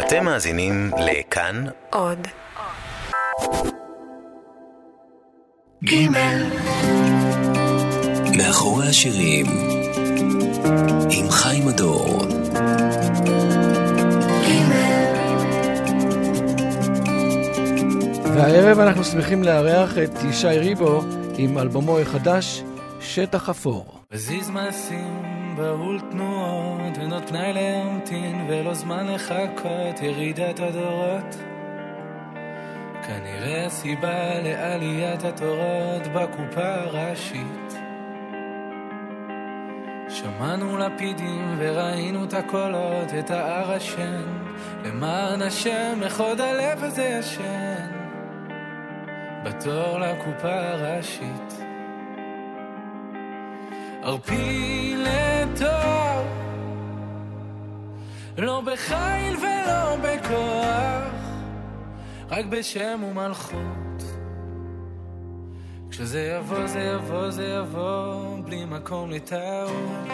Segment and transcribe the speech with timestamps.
[0.00, 2.28] אתם מאזינים לכאן עוד.
[5.84, 6.08] ג'
[8.36, 9.46] מאחורי השירים
[11.10, 12.18] עם חיים הדור
[18.34, 21.02] והערב אנחנו שמחים לארח את ישי ריבו
[21.38, 22.62] עם אלבומו החדש,
[23.00, 24.00] שטח אפור.
[24.12, 31.36] בזיז מעשים, בהול תנועות, ונות פנאי להמתין, ולא זמן לחכות, ירידת הדורות.
[33.06, 37.74] כנראה הסיבה לעליית התורות בקופה הראשית.
[40.08, 44.22] שמענו לפידים וראינו את הקולות, את ההר השן,
[44.84, 47.90] למען השם, לכוד הלב הזה ישן,
[49.44, 51.69] בתור לקופה הראשית.
[54.10, 56.26] ערפיל לטוב,
[58.38, 61.14] לא בחיל ולא בכוח,
[62.30, 64.02] רק בשם ומלכות.
[65.90, 70.08] כשזה יבוא, זה יבוא, זה יבוא, בלי מקום לטעות.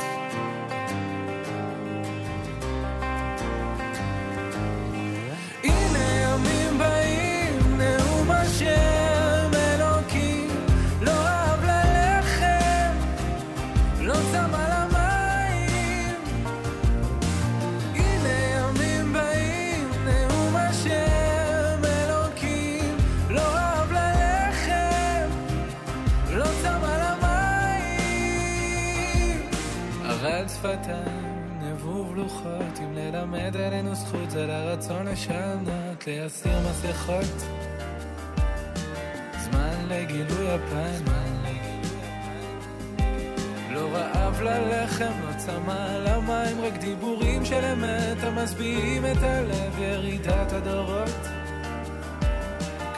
[5.64, 8.95] הנה ימים באים, נאום השם
[30.66, 37.46] שפתיים, נבוב לוחות, אם ללמד עלינו זכות, על הרצון לשנות, להסיר מסכות.
[39.38, 41.02] זמן לגילוי הפן,
[43.70, 51.28] לא רעב ללחם, לא צמא למים, רק דיבורים של אמת המשביעים את הלב, ירידת הדורות.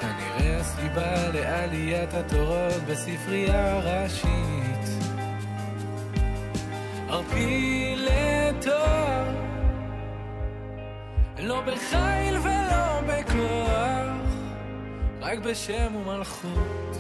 [0.01, 4.58] כנראה הסיבה לעליית התורות בספרייה הראשית.
[7.09, 9.25] ערפיל לתואר,
[11.39, 14.33] לא בחיל ולא בכוח,
[15.21, 16.97] רק בשם ומלכות.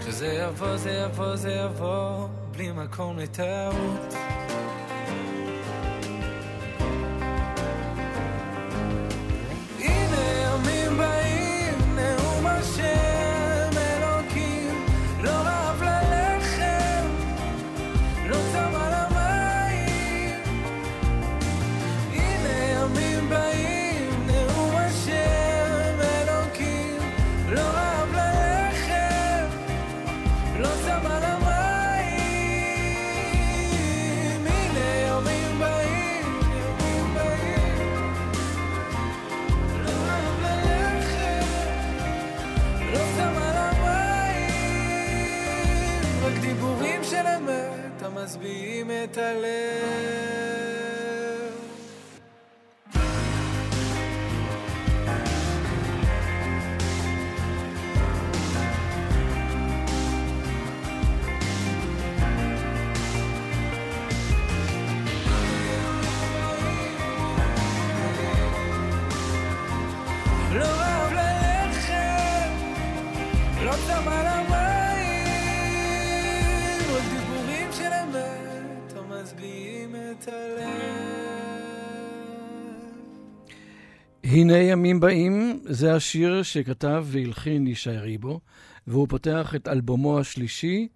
[0.00, 4.14] כשזה יבוא, זה יבוא, זה יבוא, בלי מקום לטעות.
[48.40, 49.50] אמת המשביעים את הלב.
[70.52, 72.50] לא אהב ללחם,
[73.64, 74.08] לא צם
[84.30, 88.40] הנה ימים באים, זה השיר שכתב והלחין ישי ריבו,
[88.86, 90.88] והוא פותח את אלבומו השלישי,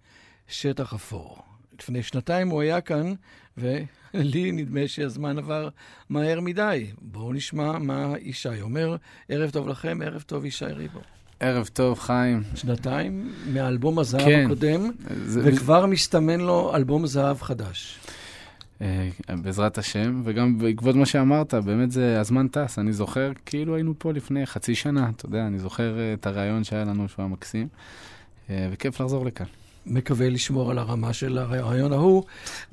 [0.47, 1.37] שטח אפור.
[1.79, 3.13] לפני שנתיים הוא היה כאן,
[3.57, 5.69] ולי נדמה שהזמן עבר
[6.09, 6.87] מהר מדי.
[7.01, 8.95] בואו נשמע מה ישי אומר.
[9.29, 10.99] ערב טוב לכם, ערב טוב ישי ריבו.
[11.39, 12.43] ערב טוב, חיים.
[12.55, 14.43] שנתיים מאלבום הזהב כן.
[14.45, 14.91] הקודם,
[15.25, 17.99] זה- וכבר מסתמן לו אלבום זהב חדש.
[18.81, 19.09] אה,
[19.43, 22.79] בעזרת השם, וגם בעקבות מה שאמרת, באמת זה, הזמן טס.
[22.79, 26.63] אני זוכר כאילו היינו פה לפני חצי שנה, אתה יודע, אני זוכר אה, את הרעיון
[26.63, 27.67] שהיה לנו, שהוא היה מקסים,
[28.49, 29.45] אה, וכיף לחזור לכאן.
[29.85, 32.23] מקווה לשמור על הרמה של הרעיון ההוא.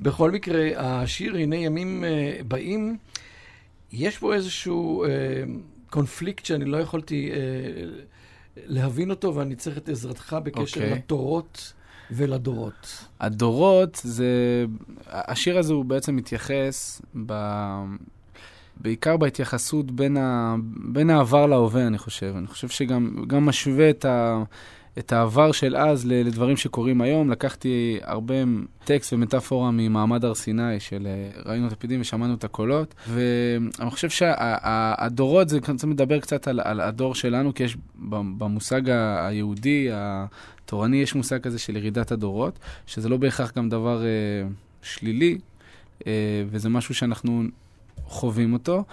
[0.01, 2.03] בכל מקרה, השיר "הנה ימים
[2.47, 2.97] באים",
[3.93, 5.09] יש בו איזשהו אה,
[5.89, 7.37] קונפליקט שאני לא יכולתי אה,
[8.65, 10.95] להבין אותו, ואני צריך את עזרתך בקשר אוקיי.
[10.95, 11.73] לתורות
[12.15, 13.05] ולדורות.
[13.19, 14.65] הדורות זה...
[15.07, 17.33] השיר הזה הוא בעצם מתייחס ב...
[18.77, 20.55] בעיקר בהתייחסות בין, ה...
[20.75, 22.33] בין העבר להווה, אני חושב.
[22.37, 24.43] אני חושב שגם גם משווה את, ה...
[24.99, 27.29] את העבר של אז לדברים שקורים היום.
[27.29, 28.33] לקחתי הרבה
[28.83, 34.09] טקסט ומטאפורה ממעמד הר סיני, של אה, ראינו את הפקידים ושמענו את הקולות, ואני חושב
[34.09, 37.77] שהדורות, זה צריך לדבר קצת על, על הדור שלנו, כי יש
[38.37, 38.81] במושג
[39.19, 39.89] היהודי,
[40.65, 44.09] התורני, יש מושג כזה של ירידת הדורות, שזה לא בהכרח גם דבר אה,
[44.81, 45.37] שלילי,
[46.07, 46.11] אה,
[46.47, 47.43] וזה משהו שאנחנו
[48.05, 48.83] חווים אותו.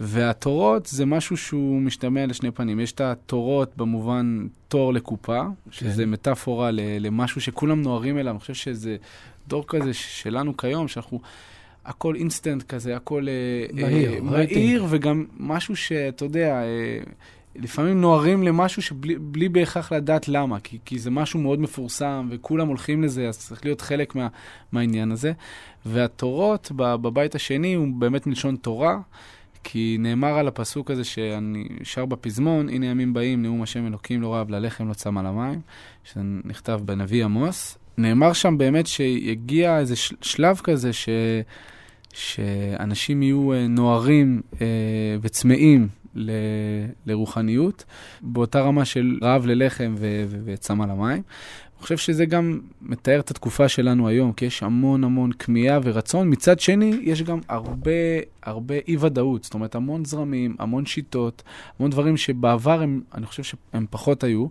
[0.00, 2.80] והתורות זה משהו שהוא משתמע לשני פנים.
[2.80, 5.70] יש את התורות במובן תור לקופה, כן.
[5.70, 8.32] שזה מטאפורה למשהו שכולם נוהרים אליו.
[8.32, 8.96] אני חושב שזה
[9.48, 11.20] דור כזה שלנו כיום, שאנחנו...
[11.86, 16.98] הכל אינסטנט כזה, הכל אה, מהיר, אה, מהיר וגם משהו שאתה יודע, אה,
[17.58, 23.02] לפעמים נוהרים למשהו שבלי בהכרח לדעת למה, כי, כי זה משהו מאוד מפורסם וכולם הולכים
[23.02, 24.28] לזה, אז צריך להיות חלק מה,
[24.72, 25.32] מהעניין הזה.
[25.86, 28.98] והתורות בבית השני הוא באמת מלשון תורה.
[29.68, 34.34] כי נאמר על הפסוק הזה שאני שר בפזמון, הנה ימים באים, נאום השם אלוקים לא
[34.34, 35.60] רב, ללחם לא צם על המים,
[36.04, 37.78] שנכתב בנביא עמוס.
[37.98, 41.08] נאמר שם באמת שיגיע איזה שלב כזה ש...
[42.12, 44.66] שאנשים יהיו אה, נוערים אה,
[45.20, 46.30] וצמאים ל...
[47.06, 47.84] לרוחניות,
[48.20, 50.24] באותה רמה של רעב ללחם ו...
[50.44, 51.22] וצם על המים.
[51.76, 56.30] אני חושב שזה גם מתאר את התקופה שלנו היום, כי יש המון המון כמיהה ורצון.
[56.30, 57.90] מצד שני, יש גם הרבה,
[58.42, 59.44] הרבה אי-ודאות.
[59.44, 61.42] זאת אומרת, המון זרמים, המון שיטות,
[61.78, 64.46] המון דברים שבעבר הם, אני חושב שהם פחות היו,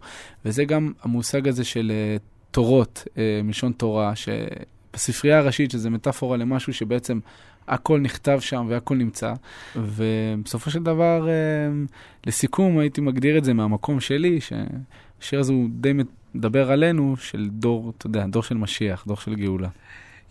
[0.45, 2.21] וזה גם המושג הזה של uh,
[2.51, 7.19] תורות, uh, מלשון תורה, שבספרייה הראשית, שזה מטאפורה למשהו שבעצם
[7.67, 9.33] הכל נכתב שם והכל נמצא.
[9.75, 11.91] ובסופו של דבר, uh,
[12.27, 15.93] לסיכום, הייתי מגדיר את זה מהמקום שלי, שהשיר הזה הוא די...
[16.35, 19.69] מדבר עלינו של דור, אתה יודע, דור של משיח, דור של גאולה.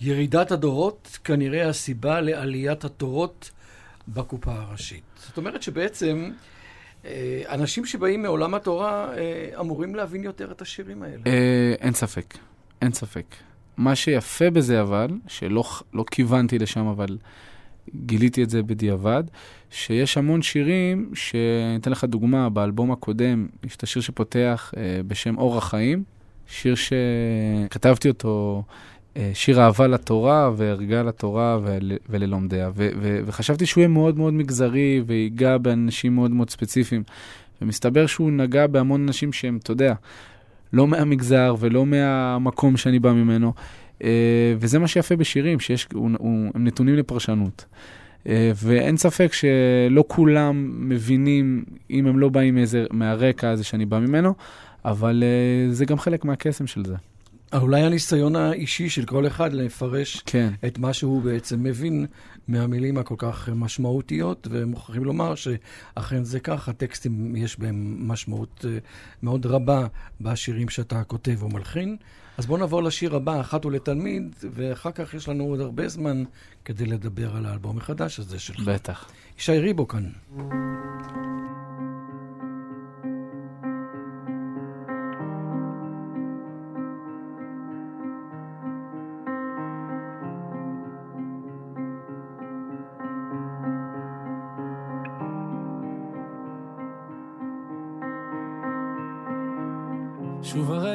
[0.00, 3.50] ירידת הדורות כנראה הסיבה לעליית התורות
[4.08, 5.02] בקופה הראשית.
[5.16, 6.30] זאת אומרת שבעצם
[7.04, 11.22] אה, אנשים שבאים מעולם התורה אה, אמורים להבין יותר את השירים האלה.
[11.26, 12.34] אה, אין ספק,
[12.82, 13.26] אין ספק.
[13.76, 17.18] מה שיפה בזה אבל, שלא לא כיוונתי לשם, אבל
[17.94, 19.24] גיליתי את זה בדיעבד,
[19.70, 25.38] שיש המון שירים, שאני אתן לך דוגמה, באלבום הקודם יש את השיר שפותח אה, בשם
[25.38, 26.04] אור החיים,
[26.48, 28.62] שיר שכתבתי אותו,
[29.16, 34.34] אה, שיר אהבה לתורה וערגה לתורה ול, וללומדיה, ו, ו, וחשבתי שהוא יהיה מאוד מאוד
[34.34, 37.02] מגזרי ויגע באנשים מאוד מאוד ספציפיים,
[37.62, 39.94] ומסתבר שהוא נגע בהמון אנשים שהם, אתה יודע,
[40.72, 43.52] לא מהמגזר ולא מהמקום שאני בא ממנו.
[44.04, 47.64] אה, וזה מה שיפה בשירים, שיש, הוא, הוא, הם נתונים לפרשנות.
[48.28, 53.98] אה, ואין ספק שלא כולם מבינים, אם הם לא באים מאיזה, מהרקע הזה שאני בא
[53.98, 54.34] ממנו,
[54.84, 56.94] אבל אה, זה גם חלק מהקסם של זה.
[57.54, 60.52] אולי הניסיון האישי של כל אחד לפרש כן.
[60.66, 62.06] את מה שהוא בעצם מבין
[62.48, 68.64] מהמילים הכל כך משמעותיות, ומוכרחים לומר שאכן זה כך, הטקסטים יש בהם משמעות
[69.22, 69.86] מאוד רבה
[70.20, 71.96] בשירים שאתה כותב ומלחין.
[72.38, 76.24] אז בואו נעבור לשיר הבא, אחת ולתלמיד, ואחר כך יש לנו עוד הרבה זמן
[76.64, 78.60] כדי לדבר על האלבום החדש הזה שלך.
[78.60, 79.10] בטח.
[79.38, 80.10] ישי ריבו כאן.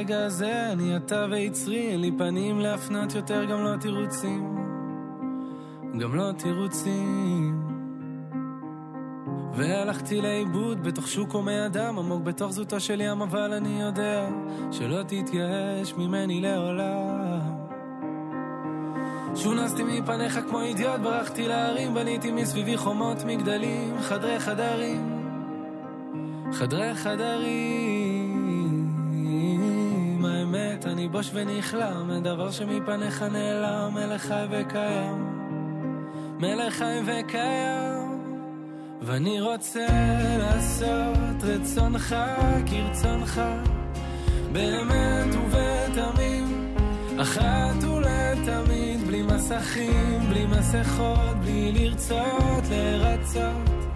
[0.10, 4.56] שוב הרגע הזה, אני אתה ויצרי, אין לי פנים להפנות יותר, גם לא תירוצים.
[6.00, 7.68] גם לא תירוצים.
[9.54, 14.30] והלכתי לאיבוד בתוך שוק הומי אדם, עמוק בתוך זוטו של ים, אבל אני יודע
[14.72, 17.40] שלא תתייאש ממני לעולם.
[19.36, 25.24] שונסתי מפניך כמו אידיוט, ברחתי להרים, בניתי מסביבי חומות מגדלים, חדרי חדרים,
[26.52, 27.99] חדרי חדרים.
[31.00, 35.48] אני בוש ונכלם, מדבר שמפניך נעלם, מלך חי וקיים,
[36.40, 38.20] מלך חי וקיים.
[39.02, 39.88] ואני רוצה
[40.40, 42.16] לעשות רצונך
[42.66, 43.42] כרצונך,
[44.52, 46.76] באמת ובתמים,
[47.22, 53.96] אחת ולתמיד, בלי מסכים, בלי מסכות, בלי לרצות לרצות,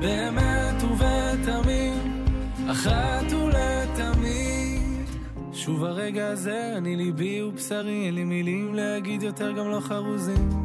[0.00, 2.24] באמת ובתמים,
[2.70, 4.75] אחת ולתמיד.
[5.66, 10.64] שוב הרגע הזה, אני ליבי ובשרי, אין לי מילים להגיד יותר, גם לא חרוזים.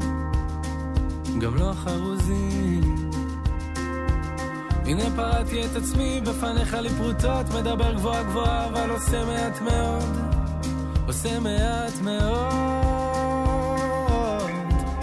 [1.40, 3.10] גם לא חרוזים.
[4.86, 10.04] הנה פרעתי את עצמי בפניך לפרוטות, מדבר גבוהה גבוהה, אבל עושה מעט מאוד.
[11.08, 12.52] עושה מעט מאוד.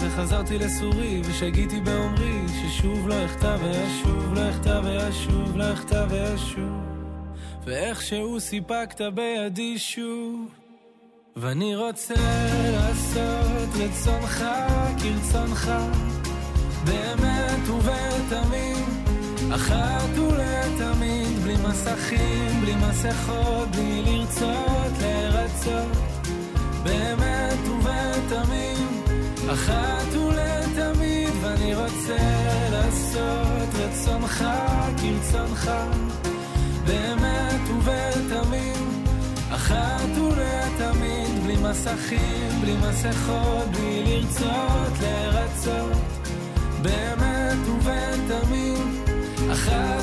[0.01, 6.88] וחזרתי לסורי, ושגיתי באומרי, ששוב לא אכתב ואשוב, לא אכתב ואשוב, לא אכתב ואשוב.
[7.65, 10.59] ואיכשהו סיפקת בידי שוב.
[11.35, 12.13] ואני רוצה
[12.71, 14.45] לעשות רצונך
[15.01, 15.71] כרצונך,
[16.85, 18.85] באמת ובתמים,
[19.55, 25.97] אחת ולתמיד, בלי מסכים, בלי מסכות, בלי לרצות לרצות,
[26.83, 29.03] באמת ובתמים,
[29.53, 32.17] אחת ולתמיד, ואני רוצה
[32.71, 34.45] לעשות רצונך
[34.97, 35.71] כרצונך,
[36.85, 37.48] באמת
[37.89, 39.03] ובתמים,
[39.51, 45.97] אחת ולתמיד, בלי מסכים, בלי מסכות, בלי לרצות לרצות,
[46.81, 49.03] באמת ובתמים,
[49.51, 49.98] אחת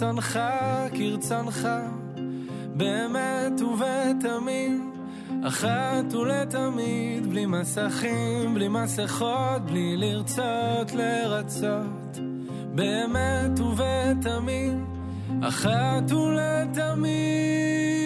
[0.00, 0.38] רצונך
[0.94, 1.68] כרצונך,
[2.76, 4.92] באמת ובתמים,
[5.44, 12.18] אחת ולתמיד, בלי מסכים, בלי מסכות, בלי לרצות לרצות,
[12.74, 14.86] באמת ובתמים,
[15.42, 17.99] אחת ולתמיד.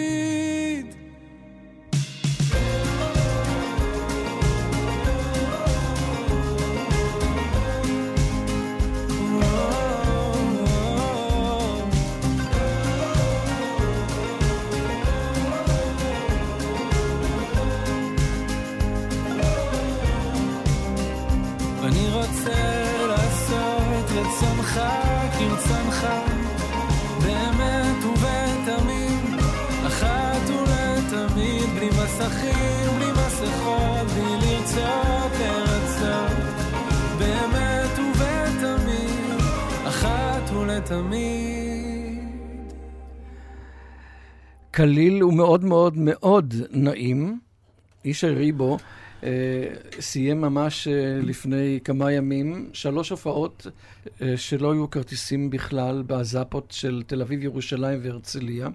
[40.95, 42.73] ולתמיד.
[44.71, 47.39] קליל ומאוד מאוד מאוד נעים.
[48.05, 48.77] ישי ריבו
[49.23, 49.29] אה,
[49.99, 53.67] סיים ממש אה, לפני כמה ימים שלוש הופעות
[54.21, 58.67] אה, שלא היו כרטיסים בכלל בזאפות של תל אביב, ירושלים והרצליה.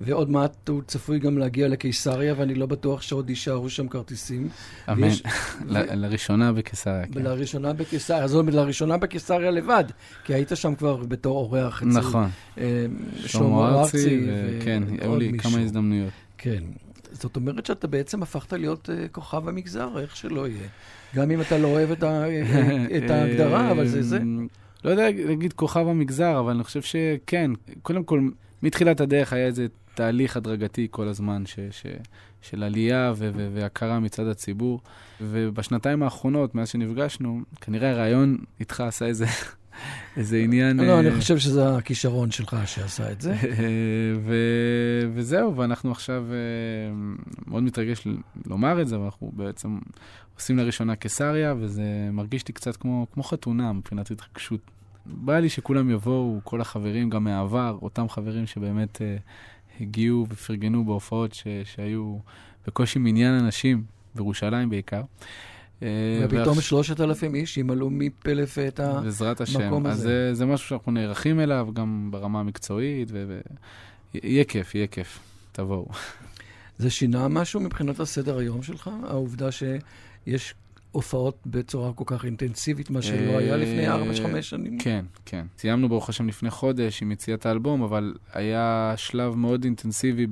[0.00, 4.48] ועוד מעט הוא צפוי גם להגיע לקיסריה, ואני לא בטוח שעוד יישארו שם כרטיסים.
[4.92, 5.02] אמן.
[5.02, 5.22] ויש-
[5.66, 7.22] ל- לראשונה בקיסריה, כן.
[7.22, 9.84] לראשונה בקיסריה, זאת אומרת, לראשונה בקיסריה לבד,
[10.24, 12.28] כי היית שם כבר בתור אורח אצל נכון.
[12.58, 12.86] אה,
[13.26, 15.50] שלמה ארצי, ו- וכן, היו לי מישהו.
[15.50, 16.12] כמה הזדמנויות.
[16.38, 16.62] כן.
[17.12, 20.68] זאת אומרת שאתה בעצם הפכת להיות uh, כוכב המגזר, איך שלא יהיה.
[21.14, 22.24] גם אם אתה לא אוהב את, ה,
[23.04, 24.18] את ההגדרה, אבל זה זה.
[24.84, 27.50] לא יודע להגיד כוכב המגזר, אבל אני חושב שכן.
[27.82, 28.28] קודם כל,
[28.62, 31.86] מתחילת הדרך היה איזה תהליך הדרגתי כל הזמן ש, ש,
[32.42, 34.80] של עלייה ו, ו, והכרה מצד הציבור.
[35.20, 39.26] ובשנתיים האחרונות, מאז שנפגשנו, כנראה הרעיון איתך עשה איזה,
[40.16, 40.80] איזה עניין...
[40.80, 43.34] לא, אני אה, חושב שזה הכישרון שלך שעשה את זה.
[44.24, 46.94] ו- וזהו, ואנחנו עכשיו אה,
[47.46, 48.06] מאוד מתרגש
[48.46, 49.78] לומר את זה, ואנחנו בעצם
[50.36, 54.60] עושים לראשונה קיסריה, וזה מרגיש לי קצת כמו, כמו חתונה מבחינת התרגשות.
[55.06, 59.16] בא לי שכולם יבואו, כל החברים, גם מהעבר, אותם חברים שבאמת אה,
[59.80, 62.18] הגיעו ופרגנו בהופעות ש- שהיו
[62.66, 65.02] בקושי מניין אנשים, בירושלים בעיקר.
[65.82, 65.88] אה,
[66.24, 69.00] ופתאום שלושת אלפים איש ימלאו מפה לפה את ה...
[69.00, 69.60] בעזרת השם.
[69.60, 70.08] המקום אז הזה.
[70.08, 73.24] זה, זה משהו שאנחנו נערכים אליו, גם ברמה המקצועית, ו...
[73.28, 73.40] ו...
[74.48, 75.18] כיף, יהיה כיף.
[75.52, 75.88] תבואו.
[76.78, 78.90] זה שינה משהו מבחינת הסדר היום שלך?
[79.02, 80.54] העובדה שיש
[80.94, 83.96] הופעות בצורה כל כך אינטנסיבית, מה שלא היה לפני אה,
[84.38, 84.78] 4-5 שנים?
[84.78, 85.46] כן, כן.
[85.58, 90.26] סיימנו ברוך השם לפני חודש עם יציאת האלבום, אבל היה שלב מאוד אינטנסיבי.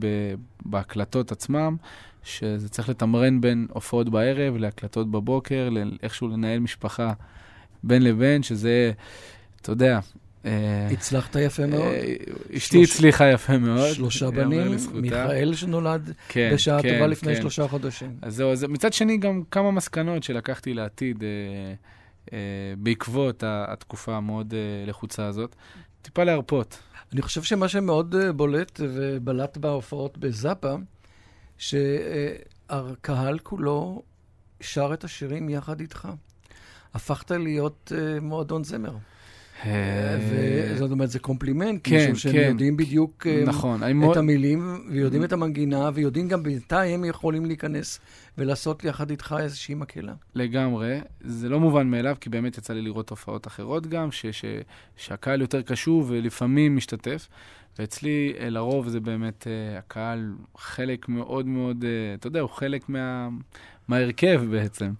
[0.67, 1.77] בהקלטות עצמם,
[2.25, 7.13] שזה צריך לתמרן בין הופעות בערב להקלטות בבוקר, ל- איכשהו לנהל משפחה
[7.83, 8.93] בין לבין, שזה,
[9.61, 10.01] אתה יודע...
[10.47, 11.83] אה, הצלחת יפה מאוד.
[11.83, 12.15] אה,
[12.57, 13.93] אשתי שלוש- הצליחה יפה מאוד.
[13.93, 14.77] שלושה בנים.
[14.95, 17.41] מיכאל שנולד כן, בשעה כן, טובה לפני כן.
[17.41, 18.17] שלושה חודשים.
[18.23, 21.23] אז זהו, אז מצד שני גם כמה מסקנות שלקחתי לעתיד
[22.33, 22.39] אה,
[22.79, 24.55] בעקבות התקופה המאוד
[24.87, 25.57] לחוצה הזאת.
[26.03, 26.79] טיפה להרפות.
[27.13, 30.75] אני חושב שמה שמאוד בולט ובלט בהופעות בזאפה,
[31.59, 34.03] שהקהל כולו
[34.61, 36.09] שר את השירים יחד איתך.
[36.95, 38.93] הפכת להיות מועדון זמר.
[40.29, 42.49] וזאת אומרת, זה קומפלימנט, כן, משום שהם כן.
[42.49, 44.19] יודעים בדיוק אה, נכון, את מאוד...
[44.19, 48.01] המילים, ויודעים את המנגינה, ויודעים גם מתי הם יכולים להיכנס
[48.39, 50.13] ולעשות יחד איתך איזושהי מקהלה.
[50.35, 51.01] לגמרי.
[51.21, 54.45] זה לא מובן מאליו, כי באמת יצא לי לראות תופעות אחרות גם, ש, ש,
[54.97, 57.29] שהקהל יותר קשוב ולפעמים משתתף.
[57.79, 62.89] ואצלי, אה, לרוב זה באמת, אה, הקהל חלק מאוד מאוד, אה, אתה יודע, הוא חלק
[62.89, 63.29] מה,
[63.89, 64.93] מההרכב בעצם.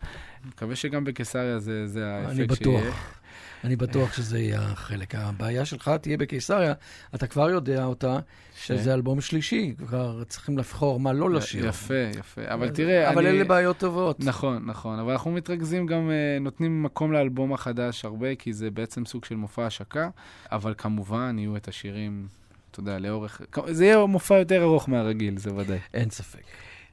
[0.47, 3.22] מקווה שגם בקיסריה זה, זה האפקט אני בטוח.
[3.65, 5.15] אני בטוח שזה יהיה החלק.
[5.15, 6.73] הבעיה שלך תהיה בקיסריה,
[7.15, 8.19] אתה כבר יודע אותה,
[8.57, 11.67] שזה אלבום שלישי, כבר צריכים לבחור מה לא לשיר.
[11.67, 12.41] יפה, יפה.
[12.47, 13.37] אבל תראה, אבל אני...
[13.37, 14.21] אלה בעיות טובות.
[14.21, 14.99] נכון, נכון.
[14.99, 19.35] אבל אנחנו מתרכזים גם, אה, נותנים מקום לאלבום החדש הרבה, כי זה בעצם סוג של
[19.35, 20.09] מופע השקה,
[20.53, 22.27] אבל כמובן יהיו את השירים,
[22.71, 23.41] אתה יודע, לאורך...
[23.71, 25.79] זה יהיה מופע יותר ארוך מהרגיל, זה ודאי.
[25.95, 26.43] אין ספק.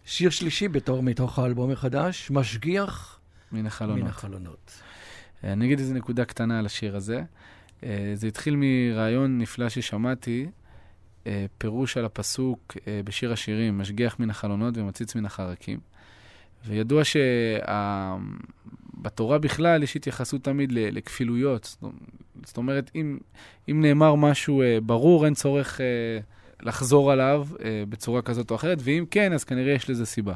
[0.05, 3.19] שיר שלישי בתור מתוך האלבום החדש, משגיח
[3.51, 4.03] מן החלונות.
[4.03, 4.81] מן החלונות.
[5.43, 7.21] אני אגיד איזה נקודה קטנה על השיר הזה.
[7.83, 10.45] אה, זה התחיל מרעיון נפלא ששמעתי,
[11.27, 15.79] אה, פירוש על הפסוק אה, בשיר השירים, משגיח מן החלונות ומציץ מן החרקים.
[16.65, 17.03] וידוע
[19.03, 21.77] שבתורה בכלל יש התייחסות תמיד לכפילויות.
[22.45, 23.17] זאת אומרת, אם,
[23.69, 25.81] אם נאמר משהו ברור, אין צורך
[26.61, 27.47] לחזור עליו
[27.89, 30.33] בצורה כזאת או אחרת, ואם כן, אז כנראה יש לזה סיבה.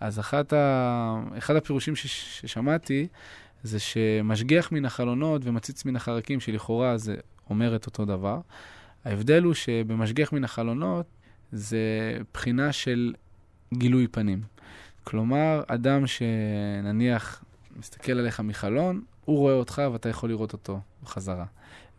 [0.00, 1.22] אז אחת ה...
[1.38, 3.06] אחד הפירושים ששמעתי,
[3.62, 7.16] זה שמשגיח מן החלונות ומציץ מן החרקים, שלכאורה זה
[7.50, 8.40] אומר את אותו דבר.
[9.04, 11.06] ההבדל הוא שבמשגיח מן החלונות
[11.52, 13.14] זה בחינה של
[13.74, 14.42] גילוי פנים.
[15.04, 17.44] כלומר, אדם שנניח
[17.76, 21.44] מסתכל עליך מחלון, הוא רואה אותך ואתה יכול לראות אותו בחזרה.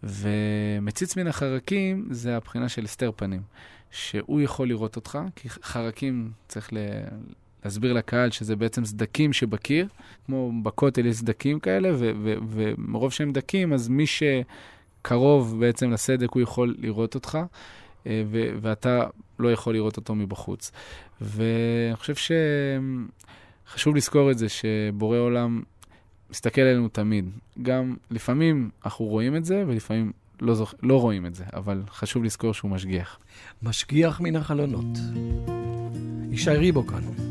[0.04, 3.42] ומציץ מן החרקים זה הבחינה של הסתר פנים,
[3.92, 6.70] שהוא יכול לראות אותך, כי חרקים צריך.
[7.66, 9.88] להסביר לקהל שזה בעצם סדקים שבקיר,
[10.26, 11.90] כמו בכותל יש סדקים כאלה,
[12.50, 17.38] ומרוב שהם דקים, אז מי שקרוב בעצם לסדק, הוא יכול לראות אותך,
[18.08, 18.24] אה,
[18.62, 19.04] ואתה
[19.40, 20.72] לא יכול לראות אותו מבחוץ.
[21.22, 22.14] ואני חושב
[23.66, 25.62] שחשוב לזכור את זה, שבורא עולם
[26.30, 27.30] מסתכל עלינו תמיד.
[27.62, 30.74] גם לפעמים אנחנו רואים את זה, ולפעמים לא, זוכ...
[30.84, 33.20] לא רואים את זה, אבל חשוב לזכור שהוא משגיח.
[33.64, 34.98] משגיח מן החלונות.
[36.32, 37.31] ישי ריבו כאן.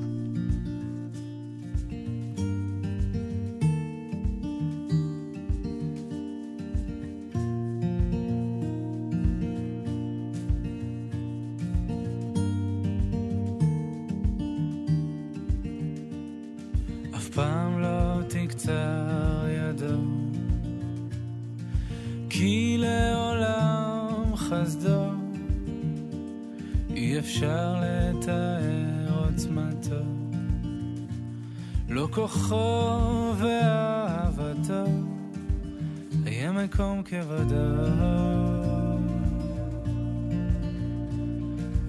[36.52, 38.10] מקום כבודו.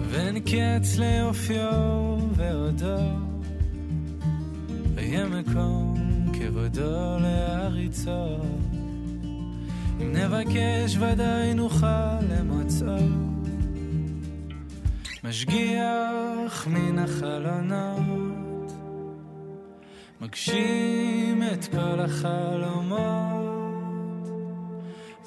[0.10, 2.98] ואין קץ ליופיו ועודו,
[4.98, 5.96] יהיה מקום
[6.34, 8.38] כבודו להריצו.
[10.02, 12.98] אם נבקש ודאי נוכל למוצאו.
[15.24, 18.72] משגיח מן החלונות
[20.22, 23.51] מגשים את כל החלומות,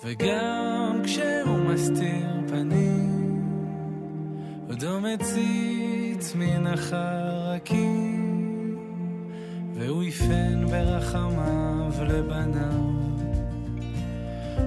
[0.05, 3.41] וגם כשהוא מסתיר פנים,
[4.69, 8.15] עודו מציץ מן החרקים,
[9.75, 12.91] והוא יפן ברחמיו לבניו,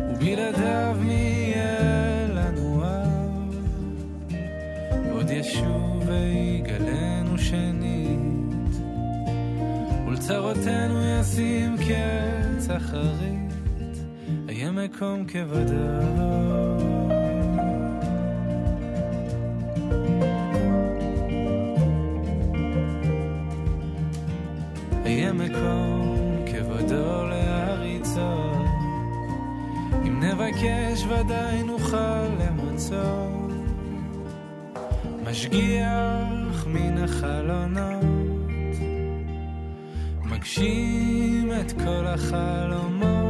[0.09, 3.55] ובלעדיו מי יהיה לנו אב,
[5.11, 8.17] עוד ישוב ויגלנו שנית.
[10.07, 13.46] ולצרותינו ישים קץ אחרית,
[14.85, 15.73] מקום כבודו.
[25.05, 28.53] אהיה מקום כבודו להריצו,
[30.05, 33.27] אם נבקש ודאי נוכל למצוא.
[35.23, 38.05] משגיח מן החלונות
[40.25, 43.26] מגשים את כל החלומות,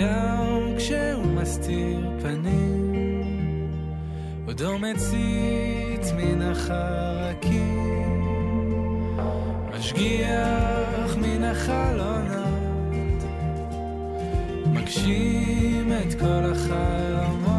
[0.00, 3.70] וגם כשהוא מסתיר פנים,
[4.46, 7.60] עודו מציץ מן החרקים,
[9.74, 13.22] משגיח מן החלונות,
[14.66, 17.49] מגשים את כל החלומות,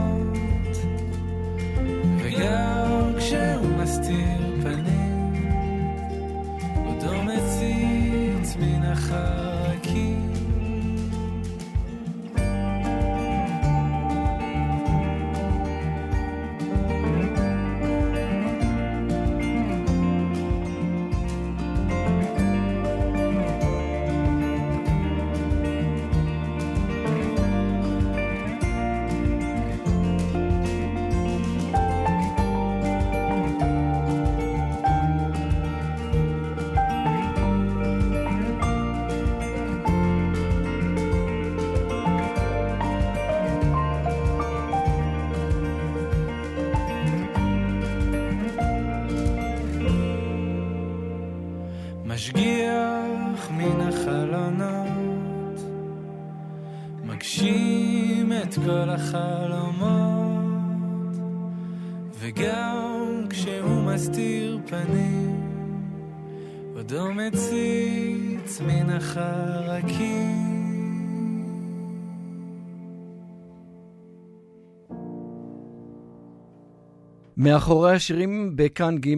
[77.41, 79.15] מאחורי השירים בכאן ג'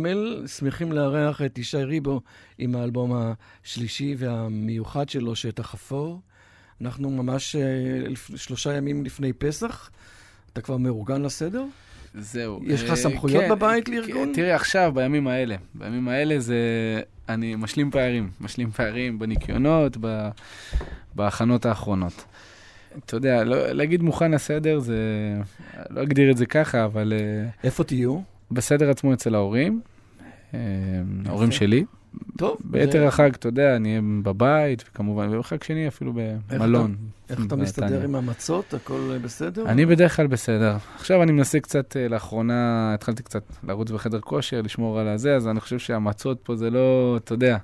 [0.47, 2.21] שמחים לארח את ישי ריבו
[2.57, 3.13] עם האלבום
[3.63, 6.21] השלישי והמיוחד שלו, שטח אפור.
[6.81, 9.89] אנחנו ממש אה, שלושה ימים לפני פסח.
[10.53, 11.65] אתה כבר מאורגן לסדר?
[12.13, 12.59] זהו.
[12.65, 14.31] יש לך אה, סמכויות כן, בבית כן, לארגון?
[14.33, 15.55] תראי, עכשיו, בימים האלה.
[15.73, 16.57] בימים האלה זה...
[17.29, 18.29] אני משלים פערים.
[18.41, 19.97] משלים פערים בניקיונות,
[21.15, 22.25] בהכנות האחרונות.
[23.05, 24.97] אתה יודע, לא, להגיד מוכן לסדר זה...
[25.89, 28.19] לא אגדיר את זה ככה, אבל אה, איפה תהיו?
[28.51, 29.81] בסדר עצמו אצל ההורים.
[30.53, 30.59] אה,
[31.25, 31.85] ההורים שלי.
[32.37, 32.57] טוב.
[32.63, 36.13] ביתר זה- החג, אתה יודע, נהיה בבית, וכמובן, ובחג שני אפילו
[36.49, 36.95] במלון.
[37.29, 37.63] איך אתה בנתניה.
[37.63, 38.73] מסתדר עם המצות?
[38.73, 39.65] הכל אה, בסדר?
[39.69, 40.75] אני בדרך כלל בסדר.
[40.95, 42.53] עכשיו אני מנסה קצת, לאחרונה
[42.93, 47.17] התחלתי קצת לרוץ בחדר כושר, לשמור על הזה, אז אני חושב שהמצות פה זה לא,
[47.23, 47.57] אתה יודע,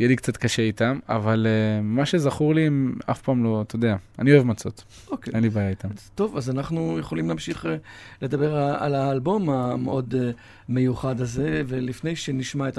[0.00, 3.76] יהיה לי קצת קשה איתם, אבל uh, מה שזכור לי, הם אף פעם לא, אתה
[3.76, 5.34] יודע, אני אוהב מצות, אוקיי.
[5.34, 5.88] אין לי בעיה איתם.
[6.14, 7.76] טוב, אז אנחנו יכולים להמשיך אה,
[8.22, 10.30] לדבר על האלבום המאוד אה,
[10.68, 12.78] מיוחד הזה, ולפני שנשמע את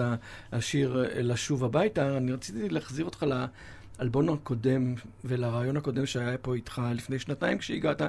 [0.51, 3.25] השיר לשוב הביתה, אני רציתי להחזיר אותך
[3.99, 8.01] לאלבום הקודם ולרעיון הקודם שהיה פה איתך לפני שנתיים כשהגעת.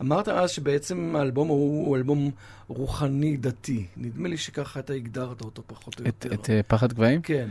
[0.00, 2.30] אמרת אז שבעצם האלבום הוא, הוא אלבום
[2.68, 3.86] רוחני דתי.
[3.96, 6.34] נדמה לי שככה אתה הגדרת אותו פחות או את, יותר.
[6.34, 7.22] את אה, פחד גבהים?
[7.22, 7.48] כן.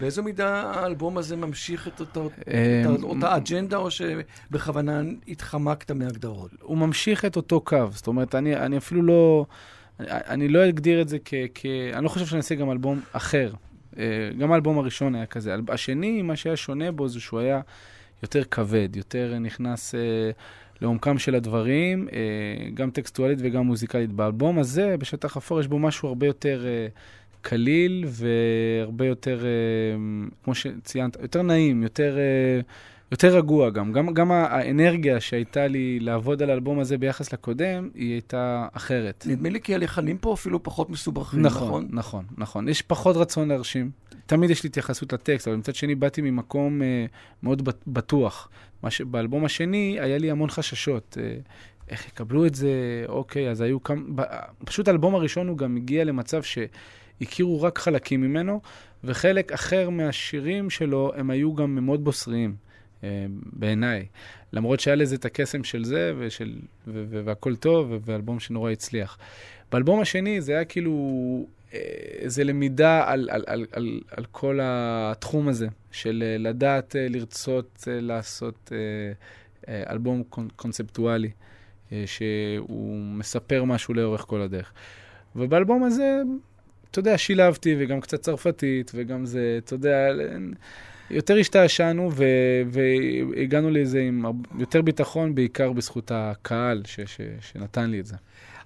[0.00, 6.50] באיזו מידה האלבום הזה ממשיך את אותו, אה, את אותה אג'נדה, או שבכוונה התחמקת מהגדרות?
[6.60, 9.46] הוא ממשיך את אותו קו, זאת אומרת, אני, אני אפילו לא,
[10.00, 11.66] אני, לא אגדיר את זה כ, כ...
[11.94, 13.52] אני לא חושב שאני אעשה גם אלבום אחר.
[13.98, 15.54] אה, גם האלבום הראשון היה כזה.
[15.68, 17.60] השני, מה שהיה שונה בו זה שהוא היה
[18.22, 20.30] יותר כבד, יותר נכנס אה,
[20.80, 24.12] לעומקם של הדברים, אה, גם טקסטואלית וגם מוזיקלית.
[24.12, 26.86] באלבום הזה, בשטח אפור, יש בו משהו הרבה יותר אה,
[27.42, 29.50] קליל והרבה יותר, אה,
[30.44, 32.18] כמו שציינת, יותר נעים, יותר...
[32.18, 32.60] אה,
[33.12, 33.92] יותר רגוע גם.
[33.92, 39.24] גם, גם האנרגיה שהייתה לי לעבוד על האלבום הזה ביחס לקודם, היא הייתה אחרת.
[39.28, 41.68] נדמה לי כי הלחנים פה אפילו פחות מסובכים, נכון?
[41.68, 42.68] נכון, נכון, נכון.
[42.68, 43.90] יש פחות רצון להרשים.
[44.26, 47.06] תמיד יש לי התייחסות לטקסט, אבל מצד שני באתי ממקום אה,
[47.42, 48.48] מאוד בט- בטוח.
[48.82, 51.18] מה שבאלבום השני היה לי המון חששות.
[51.20, 51.36] אה,
[51.90, 53.04] איך יקבלו את זה?
[53.08, 54.02] אוקיי, אז היו כמה...
[54.64, 56.42] פשוט האלבום הראשון הוא גם הגיע למצב
[57.18, 58.60] שהכירו רק חלקים ממנו,
[59.04, 62.56] וחלק אחר מהשירים שלו הם היו גם מאוד בוסריים.
[63.04, 64.06] אה, בעיניי.
[64.52, 69.18] למרות שהיה לזה את הקסם של זה, ושל, ו- ו- והכל טוב, ואלבום שנורא הצליח.
[69.72, 70.92] באלבום השני זה היה כאילו
[71.74, 71.78] אה,
[72.18, 77.84] איזה למידה על, על, על, על, על כל התחום הזה, של אה, לדעת אה, לרצות
[77.88, 78.78] אה, לעשות אה,
[79.74, 81.30] אה, אלבום קונ- קונספטואלי,
[81.92, 84.72] אה, שהוא מספר משהו לאורך כל הדרך.
[85.36, 86.22] ובאלבום הזה,
[86.90, 90.08] אתה יודע, שילבתי, וגם קצת צרפתית, וגם זה, אתה יודע,
[91.10, 92.24] יותר השתעשענו ו-
[92.66, 94.24] והגענו לזה עם
[94.58, 98.16] יותר ביטחון, בעיקר בזכות הקהל ש- ש- שנתן לי את זה.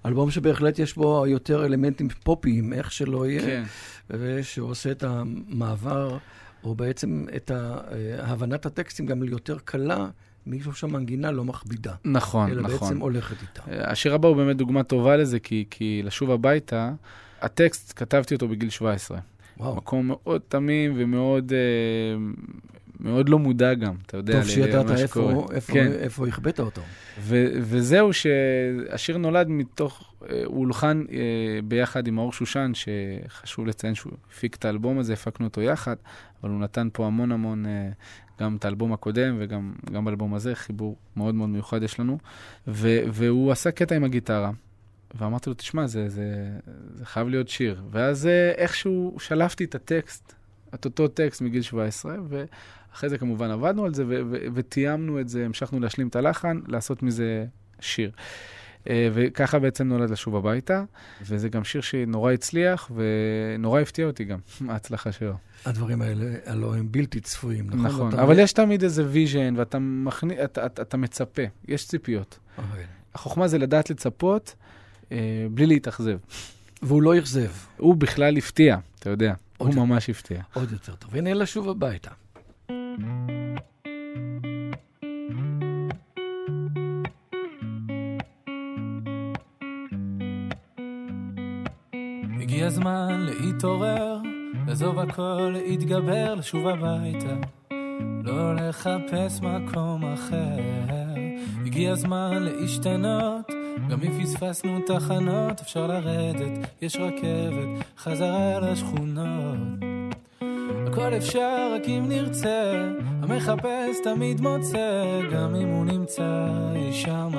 [0.05, 3.63] אלבום שבהחלט יש בו יותר אלמנטים פופיים, איך שלא יהיה, כן.
[4.09, 6.17] ושעושה את המעבר,
[6.63, 7.77] או בעצם את אה,
[8.19, 10.07] הבנת הטקסטים גם ליותר קלה,
[10.45, 12.79] מישהו שהמנגינה לא מכבידה, נכון, אלא נכון.
[12.79, 13.91] בעצם הולכת איתה.
[13.91, 16.91] השיר הבא הוא באמת דוגמה טובה לזה, כי, כי לשוב הביתה,
[17.43, 19.17] הטקסט, כתבתי אותו בגיל 17.
[19.57, 22.23] וואו, מקום מאוד תמים ומאוד אה,
[22.99, 25.29] מאוד לא מודע גם, אתה יודע, טוב שידעת למה שקורה.
[25.33, 25.91] איפה- איפה כן.
[25.91, 26.81] איפה הכבאת אותו.
[27.19, 31.17] ו- וזהו שהשיר נולד מתוך, אה, הוא הולחן אה,
[31.63, 35.95] ביחד עם מאור שושן, שחשוב לציין שהוא הפיק את האלבום הזה, הפקנו אותו יחד,
[36.43, 37.89] אבל הוא נתן פה המון המון, אה,
[38.39, 42.17] גם את האלבום הקודם וגם גם באלבום הזה, חיבור מאוד מאוד מיוחד יש לנו.
[42.67, 44.51] ו- והוא עשה קטע עם הגיטרה,
[45.15, 46.49] ואמרתי לו, תשמע, זה, זה,
[46.95, 47.81] זה חייב להיות שיר.
[47.91, 50.33] ואז אה, איכשהו שלפתי את הטקסט,
[50.73, 52.43] את אותו טקסט מגיל 17, ו...
[52.93, 54.03] אחרי זה כמובן עבדנו על זה
[54.53, 57.45] ותיאמנו את זה, המשכנו להשלים את הלחן, לעשות מזה
[57.79, 58.11] שיר.
[58.89, 60.83] אה, וככה בעצם נולד לשוב הביתה,
[61.21, 65.33] וזה גם שיר שנורא הצליח ונורא הפתיע אותי גם, ההצלחה שלו.
[65.65, 67.85] הדברים האלה, הלוא הם בלתי צפויים, נכון?
[67.85, 72.39] נכון, אתה- אבל יש תמיד איזה vision ואתה מכניס, אתה, אתה, אתה מצפה, יש ציפיות.
[72.57, 72.83] אוקיי.
[73.15, 74.55] החוכמה זה לדעת לצפות
[75.51, 76.17] בלי להתאכזב.
[76.81, 79.83] והוא לא אכזב, הוא בכלל הפתיע, אתה יודע, הוא אוקיי.
[79.83, 80.41] ממש הפתיע.
[80.53, 81.15] עוד יותר טוב.
[81.15, 82.11] הנה לשוב הביתה.
[92.41, 94.17] הגיע הזמן להתעורר,
[94.67, 97.35] לעזוב הכל, להתגבר, לשוב הביתה.
[98.23, 100.55] לא לחפש מקום אחר.
[101.65, 103.51] הגיע הזמן להשתנות,
[103.89, 109.57] גם אם פספסנו תחנות אפשר לרדת, יש רכבת, חזרה לשכונות.
[110.87, 112.89] הכל אפשר רק אם נרצה,
[113.21, 117.31] המחפש תמיד מוצא, גם אם הוא נמצא אי שם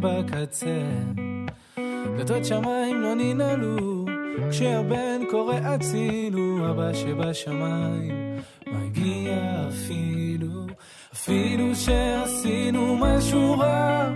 [0.00, 0.80] בקצה.
[2.16, 4.04] דלתות שמיים לא ננעלו,
[4.50, 10.66] כשהבן קורא אצילו, אבא שבשמיים מגיע אפילו,
[11.12, 14.08] אפילו שעשינו משהו רע,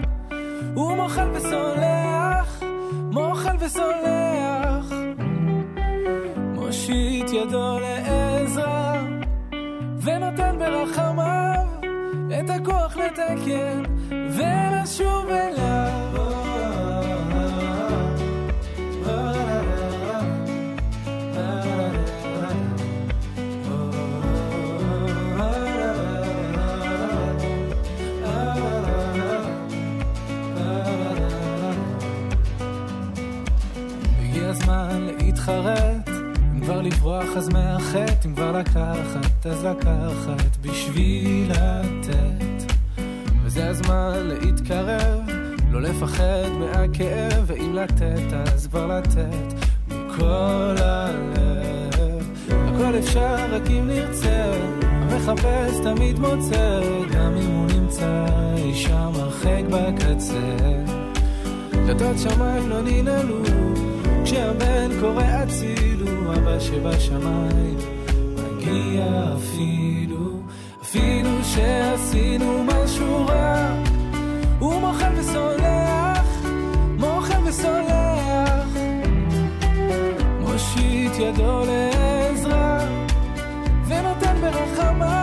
[0.74, 2.62] הוא מוחל וסולח,
[3.12, 4.92] מוחל וסולח,
[6.54, 8.94] מושיט ידו לעזרה,
[10.02, 11.66] ונותן ברחמיו
[12.40, 15.99] את הכוח לתקן ולשוב אליו.
[37.36, 42.72] אז מהחטא, אם כבר לקחת אז לקחת בשביל לתת.
[43.44, 45.20] וזה הזמן להתקרב,
[45.70, 49.54] לא לפחד מהכאב, ואם לתת אז כבר לתת
[49.88, 52.30] מכל הלב.
[52.48, 56.80] הכל אפשר רק אם נרצה, המחפש תמיד מוצא,
[57.12, 59.12] גם אם הוא נמצא אי שם
[59.70, 60.56] בקצה.
[61.72, 63.42] דלתות שמיים לא ננעלו,
[64.24, 65.22] כשהבן קורא
[66.34, 67.76] אבא שבשמיים.
[68.36, 69.04] מגיע
[69.36, 70.40] אפילו,
[70.82, 73.74] אפילו שעשינו משהו רע,
[74.58, 76.28] הוא מוחל וסולח,
[76.98, 78.68] מוחל וסולח,
[80.40, 82.78] מושיט ידו לעזרה,
[83.88, 85.19] ונותן ברחמיו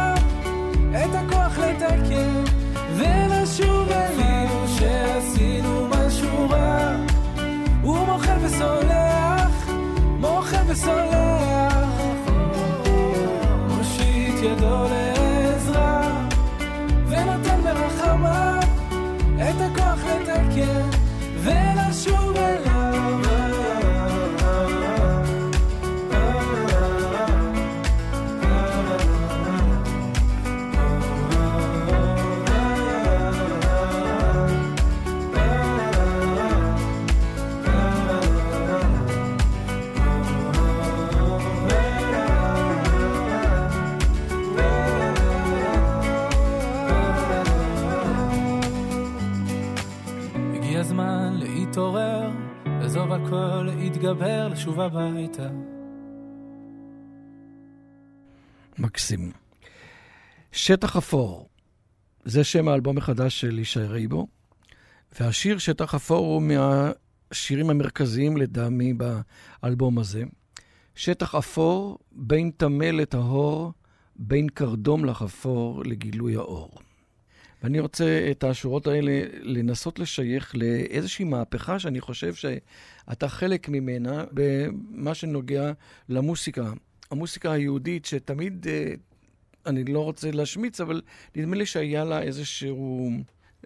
[10.67, 11.96] מוחל
[53.27, 55.49] הכל, להתגבר, לשוב הביתה.
[58.77, 59.31] מקסים.
[60.51, 61.49] שטח אפור,
[62.25, 64.27] זה שם האלבום החדש של ישי ריבו,
[65.19, 70.23] והשיר שטח אפור הוא מהשירים המרכזיים לדעמי באלבום הזה.
[70.95, 73.73] שטח אפור, בין טמא לטהור,
[74.15, 76.86] בין קרדום לחפור לגילוי האור.
[77.67, 85.15] ואני רוצה את השורות האלה לנסות לשייך לאיזושהי מהפכה שאני חושב שאתה חלק ממנה במה
[85.15, 85.71] שנוגע
[86.09, 86.73] למוסיקה.
[87.11, 88.93] המוסיקה היהודית שתמיד, אה,
[89.65, 91.01] אני לא רוצה להשמיץ, אבל
[91.35, 93.09] נדמה לי שהיה לה איזשהו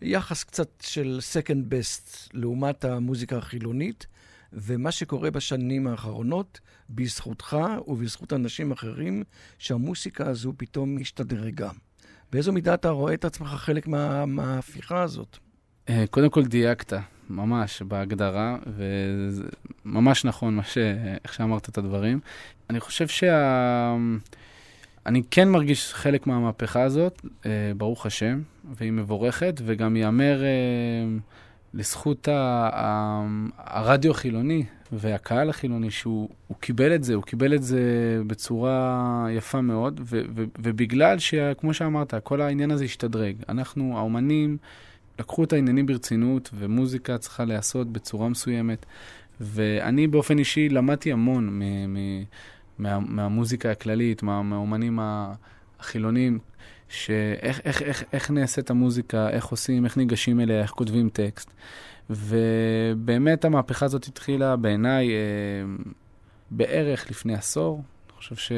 [0.02, 4.08] יחס קצת של second best לעומת המוזיקה החילונית.
[4.54, 6.60] ומה שקורה בשנים האחרונות,
[6.90, 9.24] בזכותך ובזכות אנשים אחרים,
[9.58, 11.70] שהמוסיקה הזו פתאום השתדרגה.
[12.32, 15.38] באיזו מידה אתה רואה את עצמך חלק מה- מההפיכה הזאת?
[15.90, 16.94] אה, קודם כל דייקת,
[17.30, 18.58] ממש, בהגדרה,
[19.86, 20.78] וממש נכון מה ש...
[21.24, 22.20] איך שאמרת את הדברים.
[22.70, 23.96] אני חושב שה...
[25.06, 28.42] אני כן מרגיש חלק מהמהפכה הזאת, אה, ברוך השם,
[28.76, 30.48] והיא מבורכת, וגם ייאמר אה,
[31.74, 32.70] לזכות ה...
[32.74, 33.22] ה...
[33.58, 36.30] הרדיו החילוני והקהל החילוני, שהוא
[36.60, 37.82] קיבל את זה, הוא קיבל את זה
[38.28, 40.22] בצורה יפה מאוד, ו...
[40.36, 40.44] ו...
[40.60, 43.36] ובגלל שכמו שאמרת, כל העניין הזה השתדרג.
[43.50, 44.58] אנחנו, האומנים,
[45.20, 48.86] לקחו את העניינים ברצינות, ומוזיקה צריכה להיעשות בצורה מסוימת.
[49.42, 52.24] ואני באופן אישי למדתי המון מ- מ-
[52.80, 55.00] מה, מהמוזיקה הכללית, מה, מהאומנים
[55.80, 56.40] החילונים,
[56.92, 61.54] שאיך איך, איך, איך נעשית המוזיקה, איך עושים, איך ניגשים אליה, איך כותבים טקסט.
[62.10, 65.16] ובאמת המהפכה הזאת התחילה בעיניי אה,
[66.52, 67.84] בערך לפני עשור.
[68.08, 68.54] אני חושב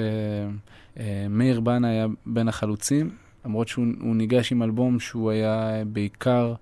[0.98, 3.16] שמאיר בנה היה בין החלוצים,
[3.46, 6.54] למרות שהוא ניגש עם אלבום שהוא היה בעיקר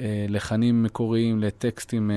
[0.00, 2.16] אה, לחנים מקוריים לטקסטים אה,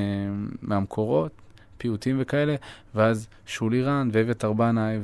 [0.61, 1.31] מהמקורות,
[1.77, 2.55] פיוטים וכאלה,
[2.95, 4.97] ואז שולי רן ואביתר בנאי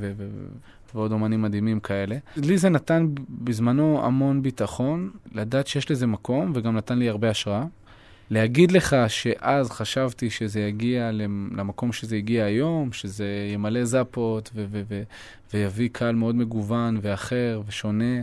[0.96, 2.16] ועוד אומנים מדהימים כאלה.
[2.36, 7.64] לי זה נתן בזמנו המון ביטחון, לדעת שיש לזה מקום, וגם נתן לי הרבה השראה.
[8.30, 11.10] להגיד לך שאז חשבתי שזה יגיע
[11.56, 15.02] למקום שזה הגיע היום, שזה ימלא זאפות ו- ו- ו-
[15.54, 18.22] ויביא קהל מאוד מגוון ואחר ושונה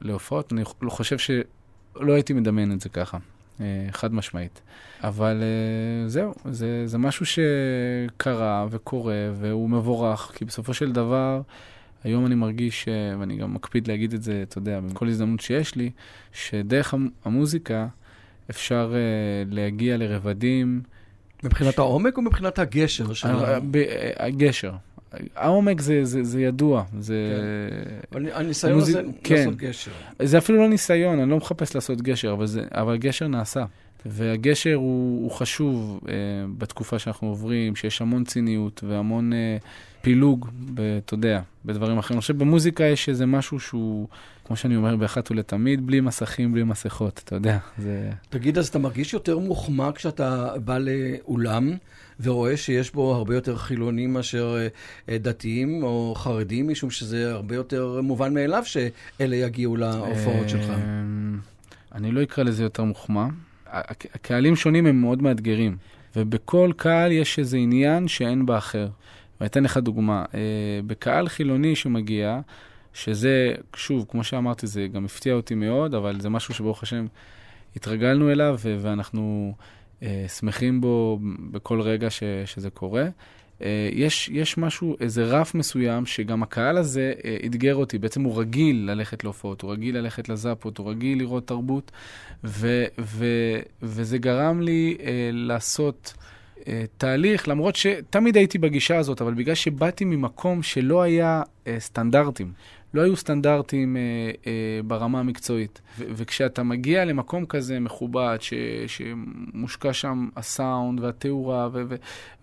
[0.00, 3.18] להופעות, אני חושב שלא הייתי מדמיין את זה ככה,
[3.60, 4.60] אה, חד משמעית.
[5.02, 11.40] אבל אה, זהו, זה, זה משהו שקרה וקורה והוא מבורך, כי בסופו של דבר,
[12.04, 15.74] היום אני מרגיש, אה, ואני גם מקפיד להגיד את זה, אתה יודע, בכל הזדמנות שיש
[15.74, 15.90] לי,
[16.32, 17.86] שדרך המוזיקה
[18.50, 18.94] אפשר
[19.50, 20.82] להגיע לרבדים.
[21.44, 21.78] מבחינת ש...
[21.78, 23.12] העומק או מבחינת הגשר?
[23.12, 23.28] של...
[24.16, 24.72] הגשר.
[25.36, 27.14] העומק זה, זה, זה ידוע, זה...
[28.10, 28.18] כן.
[28.32, 28.96] הניסיון המוזיק...
[28.96, 29.34] הזה כן.
[29.34, 29.90] לעשות גשר.
[30.22, 33.64] זה אפילו לא ניסיון, אני לא מחפש לעשות גשר, אבל, זה, אבל גשר נעשה.
[34.06, 36.14] והגשר הוא, הוא חשוב אה,
[36.58, 39.56] בתקופה שאנחנו עוברים, שיש המון ציניות והמון אה,
[40.02, 40.48] פילוג,
[41.04, 42.16] אתה יודע, בדברים אחרים.
[42.16, 44.08] אני חושב שבמוזיקה יש איזה משהו שהוא,
[44.44, 47.58] כמו שאני אומר, באחת ולתמיד, בלי מסכים, בלי מסכות, אתה יודע.
[47.78, 48.10] זה...
[48.28, 51.72] תגיד, אז אתה מרגיש יותר מוחמא כשאתה בא לאולם
[52.20, 54.56] ורואה שיש בו הרבה יותר חילונים מאשר
[55.08, 60.70] אה, דתיים או חרדים, משום שזה הרבה יותר מובן מאליו שאלה יגיעו להופעות שלך?
[60.70, 61.38] אמ,
[61.94, 63.24] אני לא אקרא לזה יותר מוחמא.
[64.14, 65.76] הקהלים שונים הם מאוד מאתגרים,
[66.16, 68.88] ובכל קהל יש איזה עניין שאין באחר.
[69.40, 70.24] ואני אתן לך דוגמה.
[70.34, 70.40] אה,
[70.86, 72.40] בקהל חילוני שמגיע,
[72.94, 77.06] שזה, שוב, כמו שאמרתי, זה גם הפתיע אותי מאוד, אבל זה משהו שברוך השם
[77.76, 79.54] התרגלנו אליו, ואנחנו
[80.02, 81.18] אה, שמחים בו
[81.50, 83.08] בכל רגע ש, שזה קורה.
[83.62, 87.98] אה, יש, יש משהו, איזה רף מסוים, שגם הקהל הזה אה, אתגר אותי.
[87.98, 91.90] בעצם הוא רגיל ללכת להופעות, הוא רגיל ללכת לזאפות, הוא רגיל לראות תרבות,
[92.44, 93.26] ו, ו,
[93.82, 96.14] וזה גרם לי אה, לעשות
[96.96, 102.52] תהליך, למרות שתמיד הייתי בגישה הזאת, אבל בגלל שבאתי ממקום שלא היה אה, סטנדרטים.
[102.94, 104.00] לא היו סטנדרטים אה,
[104.46, 104.52] אה,
[104.84, 105.80] ברמה המקצועית.
[105.98, 108.54] ו- וכשאתה מגיע למקום כזה מכובד, ש-
[108.86, 111.94] שמושקע שם הסאונד והתאורה ו- ו-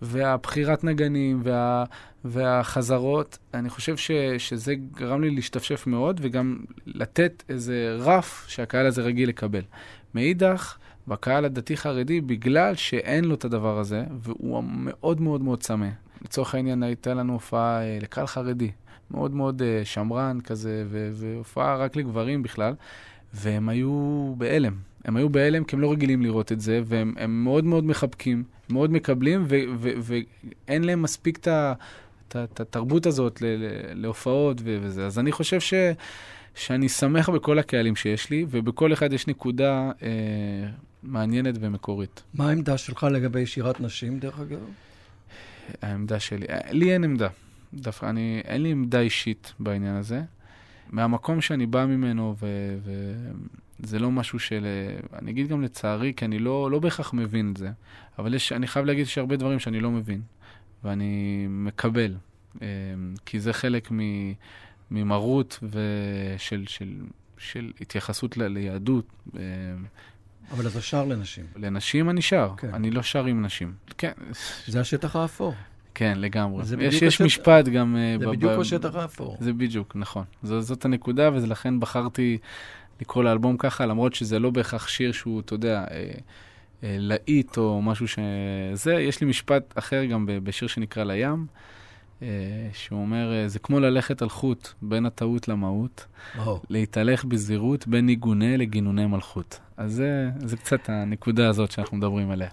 [0.02, 1.84] והבחירת נגנים וה-
[2.24, 9.02] והחזרות, אני חושב ש- שזה גרם לי להשתפשף מאוד, וגם לתת איזה רף שהקהל הזה
[9.02, 9.62] רגיל לקבל.
[10.14, 10.76] מאידך,
[11.08, 15.88] בקהל הדתי-חרדי, בגלל שאין לו את הדבר הזה, והוא מאוד מאוד מאוד צמא.
[16.22, 18.70] לצורך העניין, הייתה לנו הופעה אה, לקהל חרדי.
[19.10, 22.74] מאוד מאוד uh, שמרן כזה, והופעה רק לגברים בכלל,
[23.34, 24.74] והם היו בהלם.
[25.04, 28.92] הם היו בהלם כי הם לא רגילים לראות את זה, והם מאוד מאוד מחבקים, מאוד
[28.92, 29.46] מקבלים,
[29.78, 33.42] ואין להם מספיק את התרבות הזאת
[33.94, 35.06] להופעות וזה.
[35.06, 35.74] אז אני חושב ש...
[36.54, 40.08] שאני שמח בכל הקהלים שיש לי, ובכל אחד יש נקודה אה,
[41.02, 42.22] מעניינת ומקורית.
[42.34, 44.58] מה העמדה שלך לגבי שירת נשים, דרך אגב?
[45.82, 47.28] העמדה שלי, לי אין עמדה.
[47.74, 50.22] דווקא אני, אין לי עמדה אישית בעניין הזה.
[50.90, 52.36] מהמקום שאני בא ממנו,
[53.80, 54.66] וזה לא משהו של...
[55.12, 57.70] אני אגיד גם לצערי, כי אני לא, לא בהכרח מבין את זה,
[58.18, 60.20] אבל יש, אני חייב להגיד שיש הרבה דברים שאני לא מבין,
[60.84, 62.14] ואני מקבל,
[62.62, 62.66] אמ,
[63.26, 63.88] כי זה חלק
[64.90, 66.94] ממרות ושל של,
[67.38, 69.12] של התייחסות ל, ליהדות.
[70.50, 71.44] אבל אתה שר לנשים.
[71.56, 72.74] לנשים אני שר, כן.
[72.74, 73.72] אני לא שר עם נשים.
[73.98, 74.12] כן.
[74.66, 75.54] זה השטח האפור.
[75.94, 76.64] כן, לגמרי.
[76.80, 77.20] יש, יש השט...
[77.20, 77.96] משפט גם...
[77.96, 79.36] אה, זה בדיוק השטח האפור.
[79.40, 80.24] זה בדיוק, נכון.
[80.42, 82.38] ז, זאת הנקודה, ולכן בחרתי
[83.00, 86.10] לקרוא לאלבום ככה, למרות שזה לא בהכרח שיר שהוא, אתה יודע, אה,
[86.82, 88.94] אה, להיט או משהו שזה.
[88.94, 91.46] יש לי משפט אחר גם בשיר שנקרא לים,
[92.72, 96.40] שהוא אומר, אה, זה כמו ללכת על חוט בין הטעות למהות, oh.
[96.70, 99.60] להתהלך בזהירות בין ניגוני לגינוני מלכות.
[99.76, 102.48] אז זה, זה קצת הנקודה הזאת שאנחנו מדברים עליה.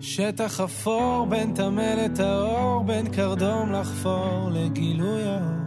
[0.00, 5.65] שטח אפור בין טמא לטהור, בין קרדום לחפור לגילוי האור.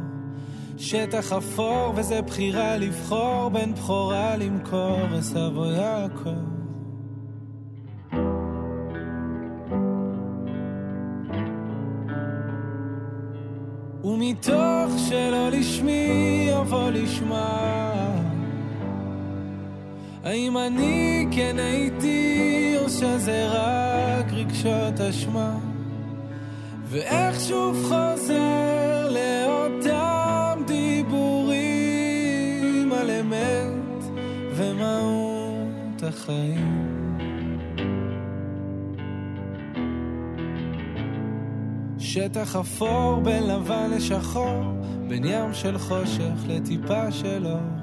[0.80, 6.30] שטח אפור וזה בחירה לבחור בין בכורה למכור וסבו יעקב.
[14.04, 17.70] ומתוך שלא לשמי יבוא לשמה
[20.24, 25.58] האם אני כן הייתי או שזה רק רגשות אשמה
[26.86, 30.29] ואיך שוב חוזר לאותם
[36.10, 37.08] החיים
[41.98, 44.64] שטח אפור בין לבן לשחור
[45.08, 47.80] בין ים של חושך לטיפה של אור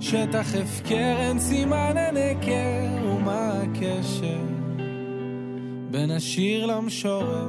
[0.00, 4.44] שטח הפקר, אין סימן, אין היכר, ומה הקשר
[5.90, 7.48] בין השיר למשורר?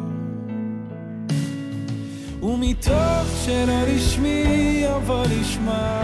[2.43, 6.01] ומתוך שלא לשמי יבוא לשמה.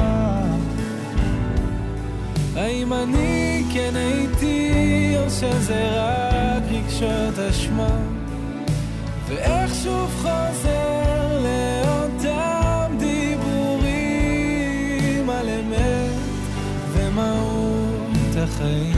[2.55, 7.97] האם אני כן הייתי, או שזה רק רגשות אשמה?
[9.27, 13.29] ואיך שוב חוזר לאותם דיבורים
[15.29, 16.11] על אמת
[16.93, 18.97] ומהות החיים.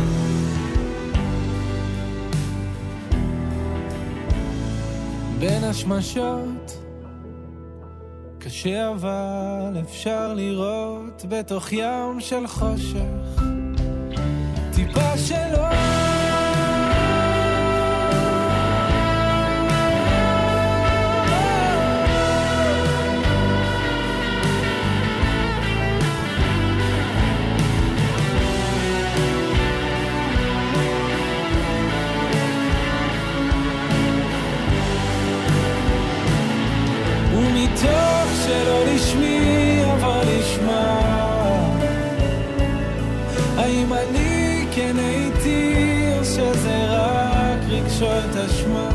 [5.39, 6.78] בין השמשות
[8.39, 13.24] קשה אבל אפשר לראות בתוך ים של חושך
[48.06, 48.89] רגשות אשמה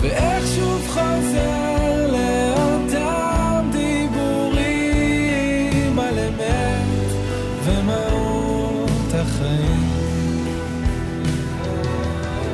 [0.00, 5.18] ואיך שוב חוזר לאותם דיבורים
[5.98, 7.12] על אמת
[7.64, 9.86] ומהות החיים.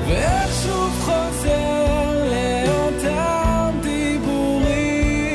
[0.09, 5.31] ואיך שוב חוזר לאותם דיבורים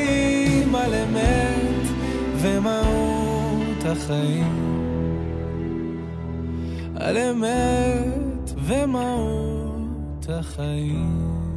[0.75, 1.87] על אמת
[2.37, 4.67] ומהות החיים.
[6.95, 9.46] על אמת ומהות
[10.29, 11.47] החיים.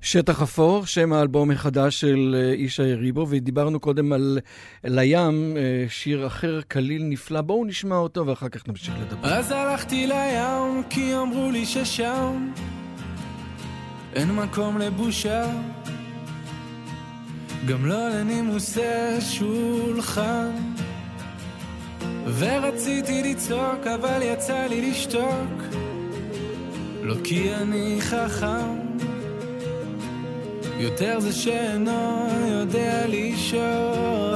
[0.00, 4.38] שטח אפור, שם האלבום החדש של אה, ישי ריבו, ודיברנו קודם על
[4.84, 7.40] לים, אה, שיר אחר, קליל נפלא.
[7.40, 9.28] בואו נשמע אותו ואחר כך נמשיך לדבר.
[9.28, 12.52] אז הלכתי לים, כי אמרו לי ששם
[14.14, 15.52] אין מקום לבושה,
[17.66, 20.50] גם לא לנימוסי שולחן.
[22.38, 25.62] ורציתי לצעוק, אבל יצא לי לשתוק.
[27.02, 28.78] לא כי אני חכם,
[30.78, 34.30] יותר זה שאינו יודע לשאול.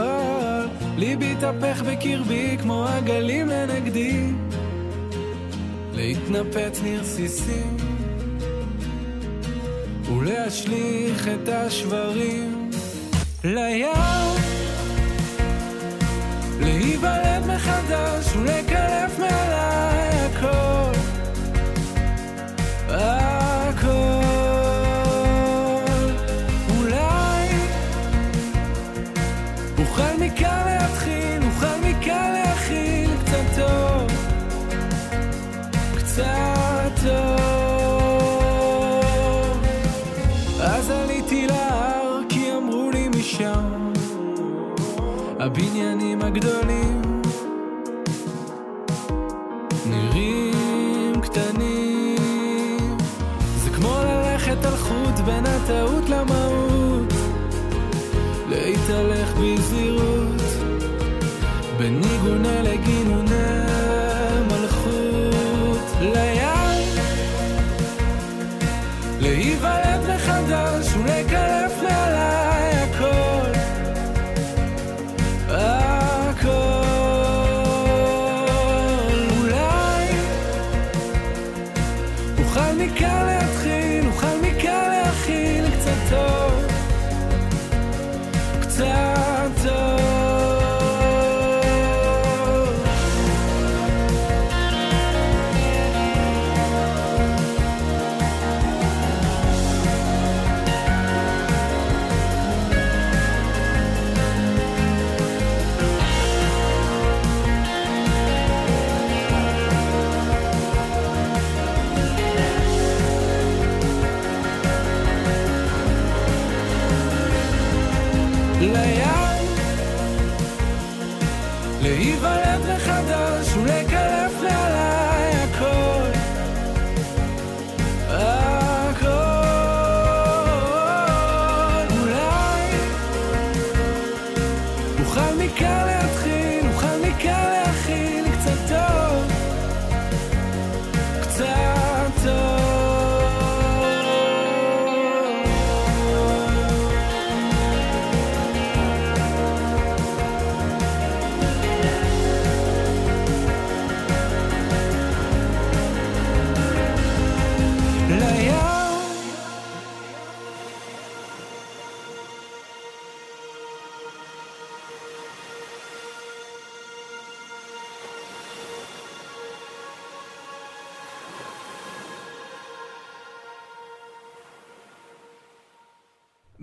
[0.96, 4.26] ליבי התהפך בקרבי כמו הגלים לנגדי,
[5.92, 7.76] להתנפץ נרסיסים
[10.08, 12.70] ולהשליך את השברים
[13.44, 14.53] לים.
[16.60, 20.92] להיוולד מחדש ולקלף מעליי הכל,
[22.88, 23.90] הכל.
[26.76, 27.48] אולי
[29.78, 34.10] אוכל מכאן להתחיל, אוכל מכאן להכיל קצת טוב,
[35.96, 37.54] קצת טוב.
[40.60, 43.83] אז עליתי להר כי אמרו לי משם
[45.38, 47.02] הבניינים הגדולים
[49.86, 52.98] נראים קטנים.
[53.56, 57.12] זה כמו ללכת על חוט בין הטעות למהות
[58.48, 59.23] להתהלך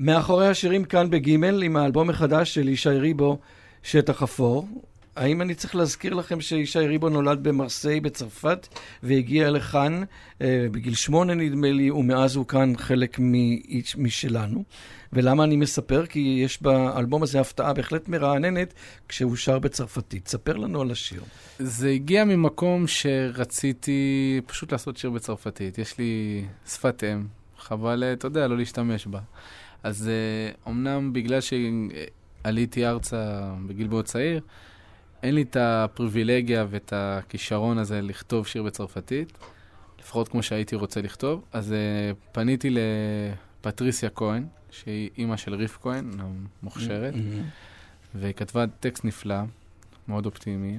[0.03, 3.39] מאחורי השירים כאן בגימל, עם האלבום החדש של ישי ריבו,
[3.83, 4.67] שטח אפור.
[5.15, 8.67] האם אני צריך להזכיר לכם שישי ריבו נולד במרסיי בצרפת
[9.03, 10.03] והגיע לכאן
[10.41, 13.57] אה, בגיל שמונה נדמה לי, ומאז הוא כאן חלק מ-
[13.97, 14.63] משלנו.
[15.13, 16.05] ולמה אני מספר?
[16.05, 18.73] כי יש באלבום הזה הפתעה בהחלט מרעננת
[19.07, 20.27] כשהוא שר בצרפתית.
[20.27, 21.23] ספר לנו על השיר.
[21.59, 25.77] זה הגיע ממקום שרציתי פשוט לעשות שיר בצרפתית.
[25.77, 27.25] יש לי שפת אם,
[27.59, 29.19] חבל, אתה יודע, לא להשתמש בה.
[29.83, 30.09] אז
[30.65, 34.41] אומנם אה, בגלל שעליתי ארצה בגיל מאוד צעיר,
[35.23, 39.37] אין לי את הפריבילגיה ואת הכישרון הזה לכתוב שיר בצרפתית,
[39.99, 41.43] לפחות כמו שהייתי רוצה לכתוב.
[41.53, 48.15] אז uh, פניתי לפטריסיה כהן, שהיא אימא של ריף כהן, המוכשרת, mm-hmm.
[48.15, 49.35] והיא כתבה טקסט נפלא,
[50.07, 50.77] מאוד אופטימי.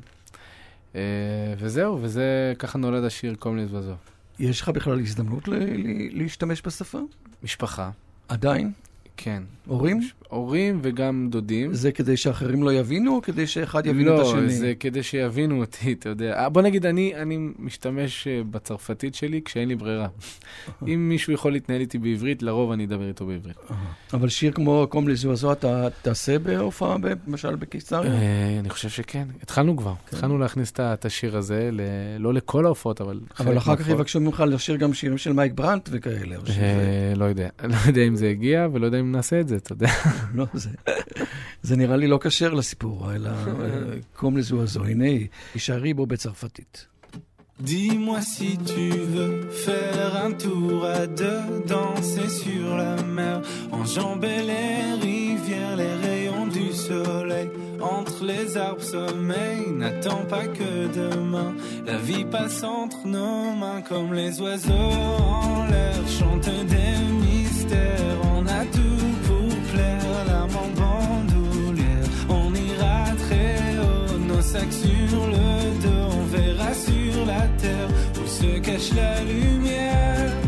[0.92, 0.96] Uh,
[1.58, 3.94] וזהו, וזה, ככה נולד השיר כל מיני זבזו.
[4.38, 6.98] יש לך בכלל הזדמנות ל- ל- להשתמש בשפה?
[7.42, 7.90] משפחה.
[8.28, 8.72] עדיין?
[9.16, 9.42] כן.
[9.66, 10.00] הורים?
[10.32, 11.74] הורים וגם דודים.
[11.74, 14.42] זה כדי שאחרים לא יבינו, או כדי שאחד יבין לא, את השני?
[14.42, 16.34] לא, זה כדי שיבינו אותי, אתה יודע.
[16.34, 20.08] אה, בוא נגיד, אני, אני משתמש אה, בצרפתית שלי כשאין לי ברירה.
[20.86, 23.56] אם מישהו יכול להתנהל איתי בעברית, לרוב אני אדבר איתו בעברית.
[24.12, 28.12] אבל שיר כמו קום לזועזוע, אתה תעשה בהופעה, למשל בקיסריה?
[28.12, 29.28] אה, אני חושב שכן.
[29.42, 29.94] התחלנו כבר.
[29.94, 30.16] כן.
[30.16, 31.70] התחלנו להכניס את השיר הזה,
[32.18, 33.20] לא לכל ההופעות, אבל...
[33.40, 36.36] אבל אחר כך יבקשו ממך לשיר גם שירים של מייק ברנט וכאלה.
[37.16, 37.48] לא יודע.
[37.70, 39.88] לא יודע אם זה הגיע, ולא יודע אם נעשה את זה, אתה יודע.
[40.33, 40.69] לא, זה,
[41.61, 43.29] זה נראה לי לא כשר לסיפור, אלא
[44.15, 44.87] קום לזועזוע.
[44.87, 45.05] הנה,
[45.55, 46.87] יישארי בו בצרפתית.
[47.59, 53.41] Dis-moi si tu veux faire un tour à deux, danser sur la mer,
[53.71, 57.49] enjamber les rivières, les rayons du soleil,
[57.81, 61.51] entre les arbres sommeil, n'attends pas que demain,
[61.87, 64.93] la vie passe entre nos mains comme les oiseaux
[65.41, 66.93] en l'air, chantent des
[67.23, 69.00] mystères, on a tout
[74.52, 77.88] sac sur le dos, on verra sur la terre
[78.22, 80.41] où se cache la lumière.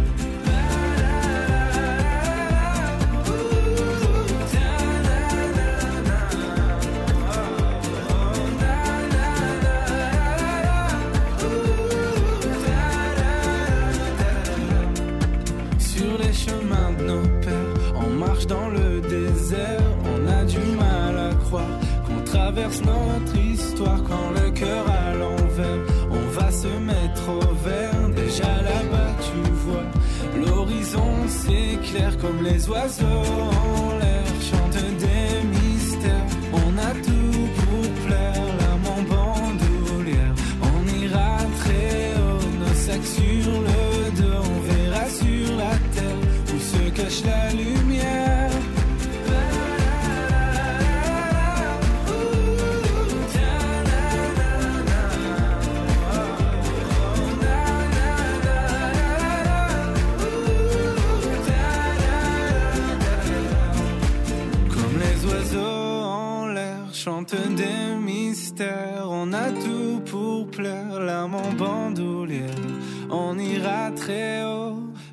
[32.64, 33.53] sorriso.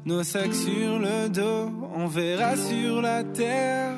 [0.06, 1.72] Nos sacs sur le dos.
[1.96, 3.94] On verra sur la terre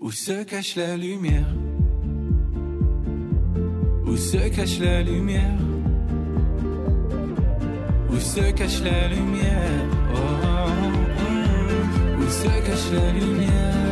[0.00, 1.46] où se cache la lumière?
[4.06, 5.58] Où se cache la lumière?
[8.10, 9.86] Où se cache la lumière?
[10.14, 10.70] Oh, oh,
[11.20, 12.22] oh.
[12.22, 13.89] Où se cache la lumière?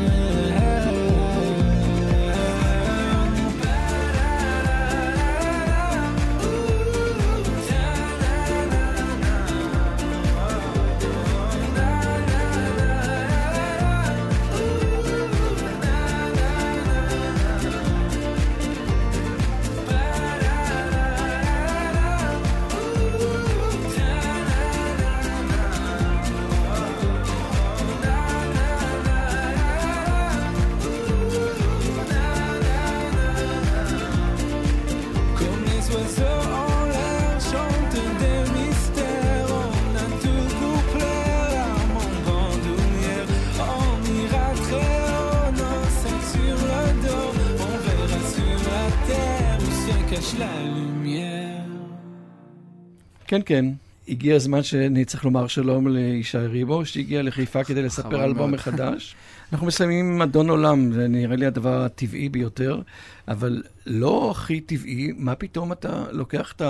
[53.29, 53.64] כן, כן.
[54.09, 59.14] הגיע הזמן שאני צריך לומר שלום לישי ריבו, שהגיע לחיפה כדי לספר אלבום מחדש.
[59.53, 62.81] אנחנו מסיימים עם אדון עולם, זה נראה לי הדבר הטבעי ביותר,
[63.29, 66.62] אבל לא הכי טבעי, מה פתאום אתה לוקח את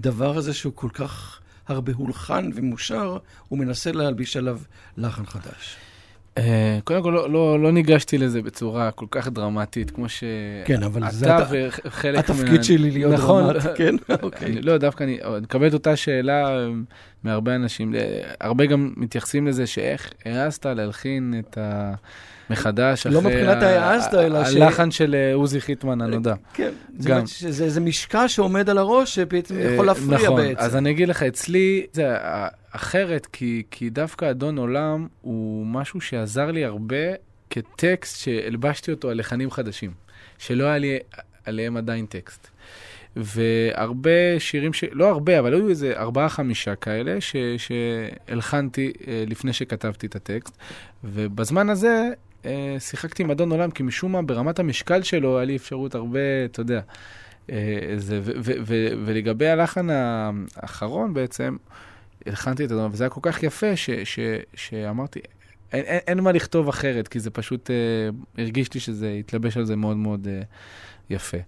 [0.00, 3.18] הדבר הזה שהוא כל כך הרבה הולחן ומושר,
[3.52, 4.60] ומנסה להלביש עליו
[4.96, 5.76] לחן חדש?
[6.38, 10.24] אה, קודם כל, לא, לא, לא ניגשתי לזה בצורה כל כך דרמטית, כמו ש...
[10.64, 13.52] כן, אבל זה וחלק התפקיד שלי להיות נכון.
[13.52, 13.94] דרמטי, כן?
[14.22, 14.46] אוקיי.
[14.46, 16.68] אני, לא, דווקא אני אני מקבל את אותה שאלה אה,
[17.24, 17.94] מהרבה אנשים.
[18.40, 21.94] הרבה גם מתייחסים לזה שאיך העזת להלחין את ה...
[22.50, 26.34] מחדש, לא מבחינת ה- העזת, אלא ש- הלחן של אה, עוזי חיטמן הנודע.
[26.54, 26.70] כן,
[27.04, 27.10] גם.
[27.10, 30.60] אומרת שזה איזה משקע שעומד על הראש, שפתאום יכול אה, להפריע נכון, בעצם.
[30.60, 36.00] אז אני אגיד לך, אצלי זה אה, אחרת, כי, כי דווקא אדון עולם הוא משהו
[36.00, 36.96] שעזר לי הרבה
[37.50, 39.90] כטקסט שהלבשתי אותו על לחנים חדשים,
[40.38, 40.98] שלא היה לי
[41.44, 42.48] עליהם עדיין טקסט.
[43.16, 44.84] והרבה שירים, ש...
[44.92, 47.36] לא הרבה, אבל היו איזה ארבעה-חמישה כאלה ש...
[47.58, 50.56] שהלחנתי אה, לפני שכתבתי את הטקסט.
[51.04, 52.10] ובזמן הזה
[52.48, 56.44] אה, שיחקתי עם אדון עולם, כי משום מה ברמת המשקל שלו היה לי אפשרות הרבה,
[56.44, 56.80] אתה יודע,
[57.50, 61.56] אה, זה, ו- ו- ו- ולגבי הלחן האחרון בעצם,
[62.26, 64.18] הלחנתי את הדבר, וזה היה כל כך יפה ש- ש-
[64.54, 65.20] שאמרתי,
[65.72, 67.74] אין, אין, אין מה לכתוב אחרת, כי זה פשוט, אה,
[68.38, 70.42] הרגיש לי שזה התלבש על זה מאוד מאוד אה,
[71.10, 71.38] יפה.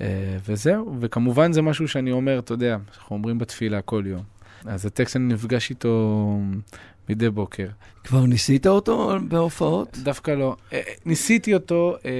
[0.00, 4.22] אה, וזהו, וכמובן זה משהו שאני אומר, אתה יודע, אנחנו אומרים בתפילה כל יום.
[4.66, 6.38] אז הטקסט אני נפגש איתו
[7.10, 7.66] מדי בוקר.
[8.04, 9.98] כבר ניסית אותו בהופעות?
[10.02, 10.56] דווקא לא.
[10.72, 12.10] אה, ניסיתי אותו אה,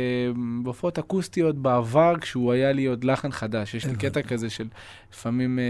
[0.62, 3.74] בהופעות אקוסטיות בעבר, כשהוא היה לי עוד לחן חדש.
[3.74, 3.96] יש לי.
[3.96, 4.68] קטע כזה של
[5.12, 5.64] לפעמים אה,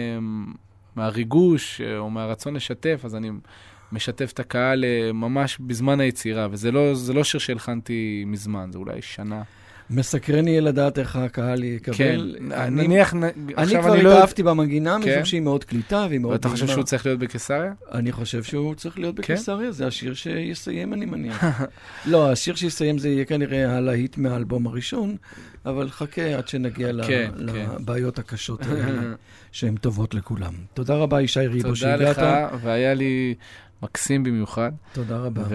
[0.97, 3.31] מהריגוש אה, או מהרצון לשתף, אז אני
[3.93, 9.03] משתף את הקהל אה, ממש בזמן היצירה, וזה לא, לא שיר שהלחנתי מזמן, זה אולי
[9.03, 9.43] שנה.
[9.91, 11.95] מסקרן יהיה לדעת איך הקהל יקבל.
[11.97, 12.21] כן,
[12.53, 13.15] אני, נניח,
[13.59, 14.13] אני כבר אני לא...
[14.13, 15.25] התאהבתי במנגינה, משום כן?
[15.25, 16.67] שהיא מאוד קליטה והיא מאוד ואתה חושב.
[16.67, 17.73] שהוא צריך להיות בקיסריה?
[17.93, 19.23] אני חושב שהוא צריך להיות כן?
[19.23, 21.45] בקיסריה, זה השיר שיסיים, אני מניח.
[22.07, 25.17] לא, השיר שיסיים זה יהיה כנראה הלהיט מהאלבום הראשון,
[25.67, 27.45] אבל חכה עד שנגיע ל- כן, כן.
[27.45, 29.03] לבעיות הקשות האלה,
[29.53, 30.53] שהן טובות לכולם.
[30.75, 32.19] תודה רבה, ישי ריבו, תודה שהגעת.
[32.19, 32.25] לך,
[32.63, 33.35] והיה לי
[33.83, 35.43] מקסים במיוחד, תודה רבה.
[35.45, 35.51] חג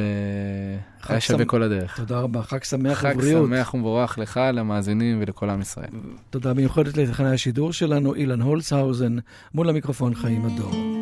[1.09, 1.47] והיה שווה שמח.
[1.49, 1.97] כל הדרך.
[1.97, 2.41] תודה רבה.
[2.43, 3.47] חג שמח חג ובריאות.
[3.49, 5.89] שמח ומבורך לך, למאזינים ולכל עם ישראל.
[6.29, 9.15] תודה מיוחדת לטכנאי השידור שלנו, אילן הולצהאוזן,
[9.53, 10.94] מול המיקרופון חיים הדור.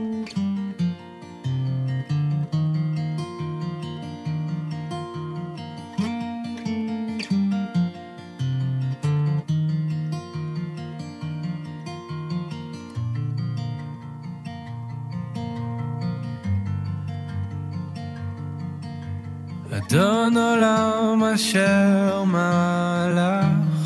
[21.36, 23.80] אשר מלך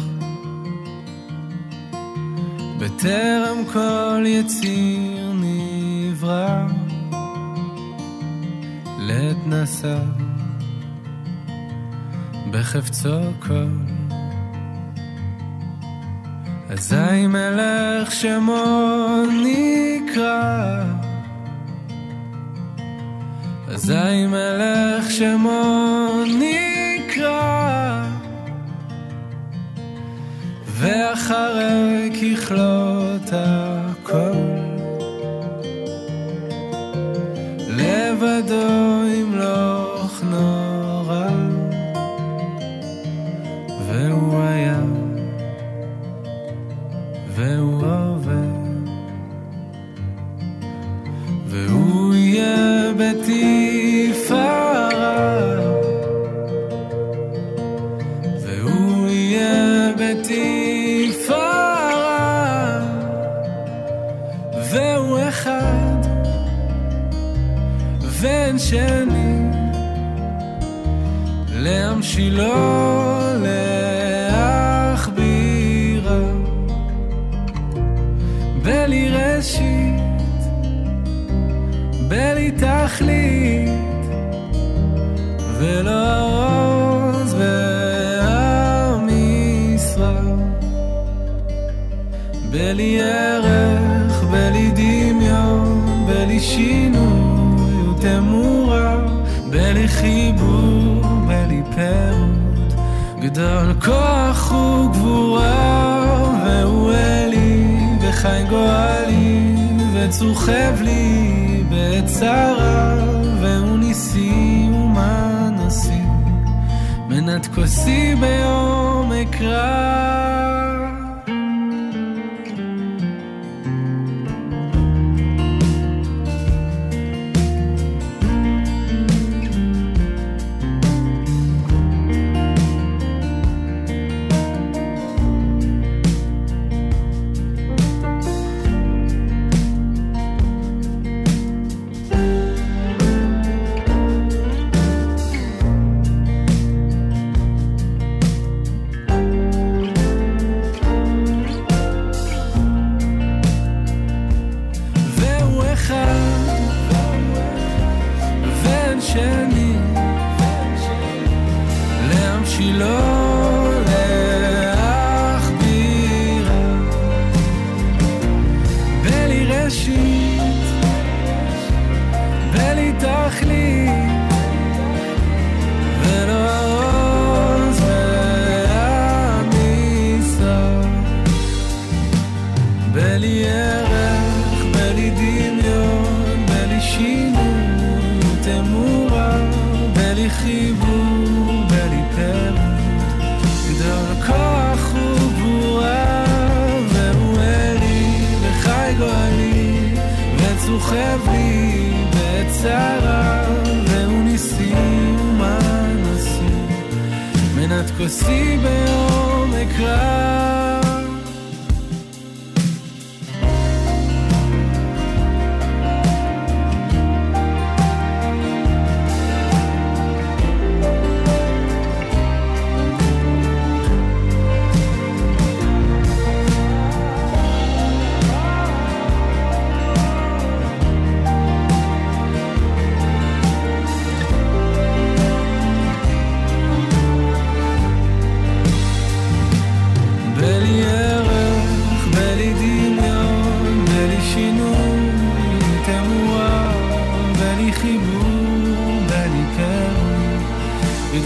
[2.80, 6.68] בטרם כל יציר נברא
[9.00, 9.98] לעת נסע
[12.52, 13.68] בחפצו כל
[16.70, 20.84] אזי מלך שמו נקרא.
[23.68, 26.67] אזי מלך שמו נקרא
[31.30, 34.32] ואחרי ככלות הכל.
[37.68, 38.87] לבדו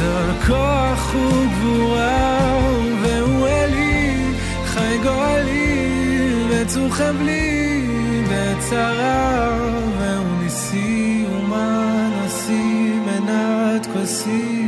[0.01, 2.59] גדול כוח וגבורה,
[3.01, 4.15] והוא אלי,
[4.65, 7.87] חי גואלי, וצוכב לי
[8.29, 9.57] בצרה,
[9.99, 14.60] והוא ניסי ומה נשיא מנת כוסי.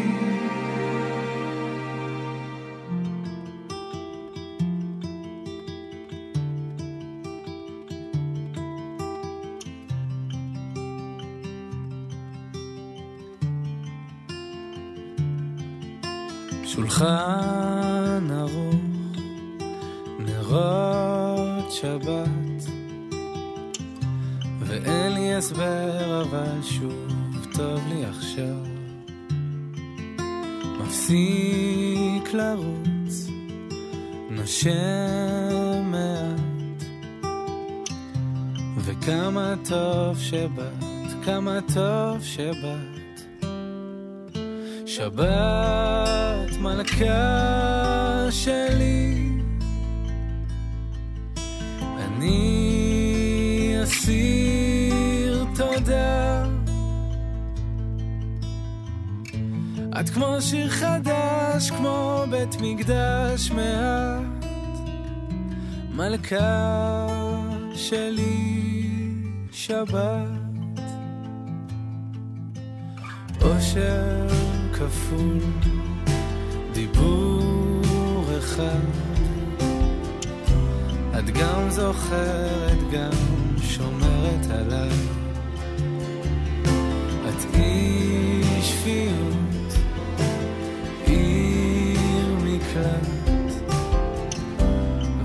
[17.03, 19.17] שולחן ערוך,
[20.19, 22.71] נרות שבת,
[24.59, 28.65] ואין לי הסבר אבל שוב טוב לי עכשיו.
[30.79, 33.27] מפסיק לרוץ,
[34.29, 34.71] נושם
[35.91, 36.83] מעט,
[38.77, 42.92] וכמה טוב שבאת, כמה טוב שבאת.
[44.95, 49.29] שבת מלכה שלי,
[51.97, 56.45] אני אסיר תודה.
[59.99, 64.45] את כמו שיר חדש, כמו בית מקדש מעט,
[65.95, 67.07] מלכה
[67.75, 68.53] שלי,
[69.51, 70.43] שבת.
[73.41, 74.52] אושר
[74.87, 75.39] כפול,
[76.73, 78.85] דיבור אחד.
[81.19, 83.11] את גם זוכרת, גם
[83.61, 84.89] שומרת עליי.
[87.29, 89.73] את אי שפיות,
[91.05, 93.71] עיר מקלט.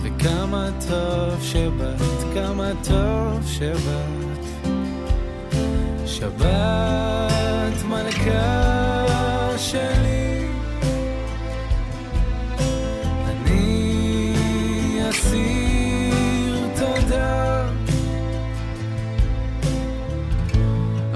[0.03, 4.47] וכמה טוב שבאת, כמה טוב שבאת.
[6.07, 6.88] שבת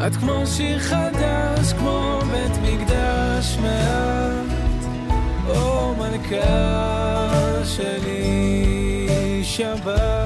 [0.07, 4.87] את כמו שיר חדש, כמו בית מקדש מעט,
[5.49, 10.22] או מלכה שלי, שבת.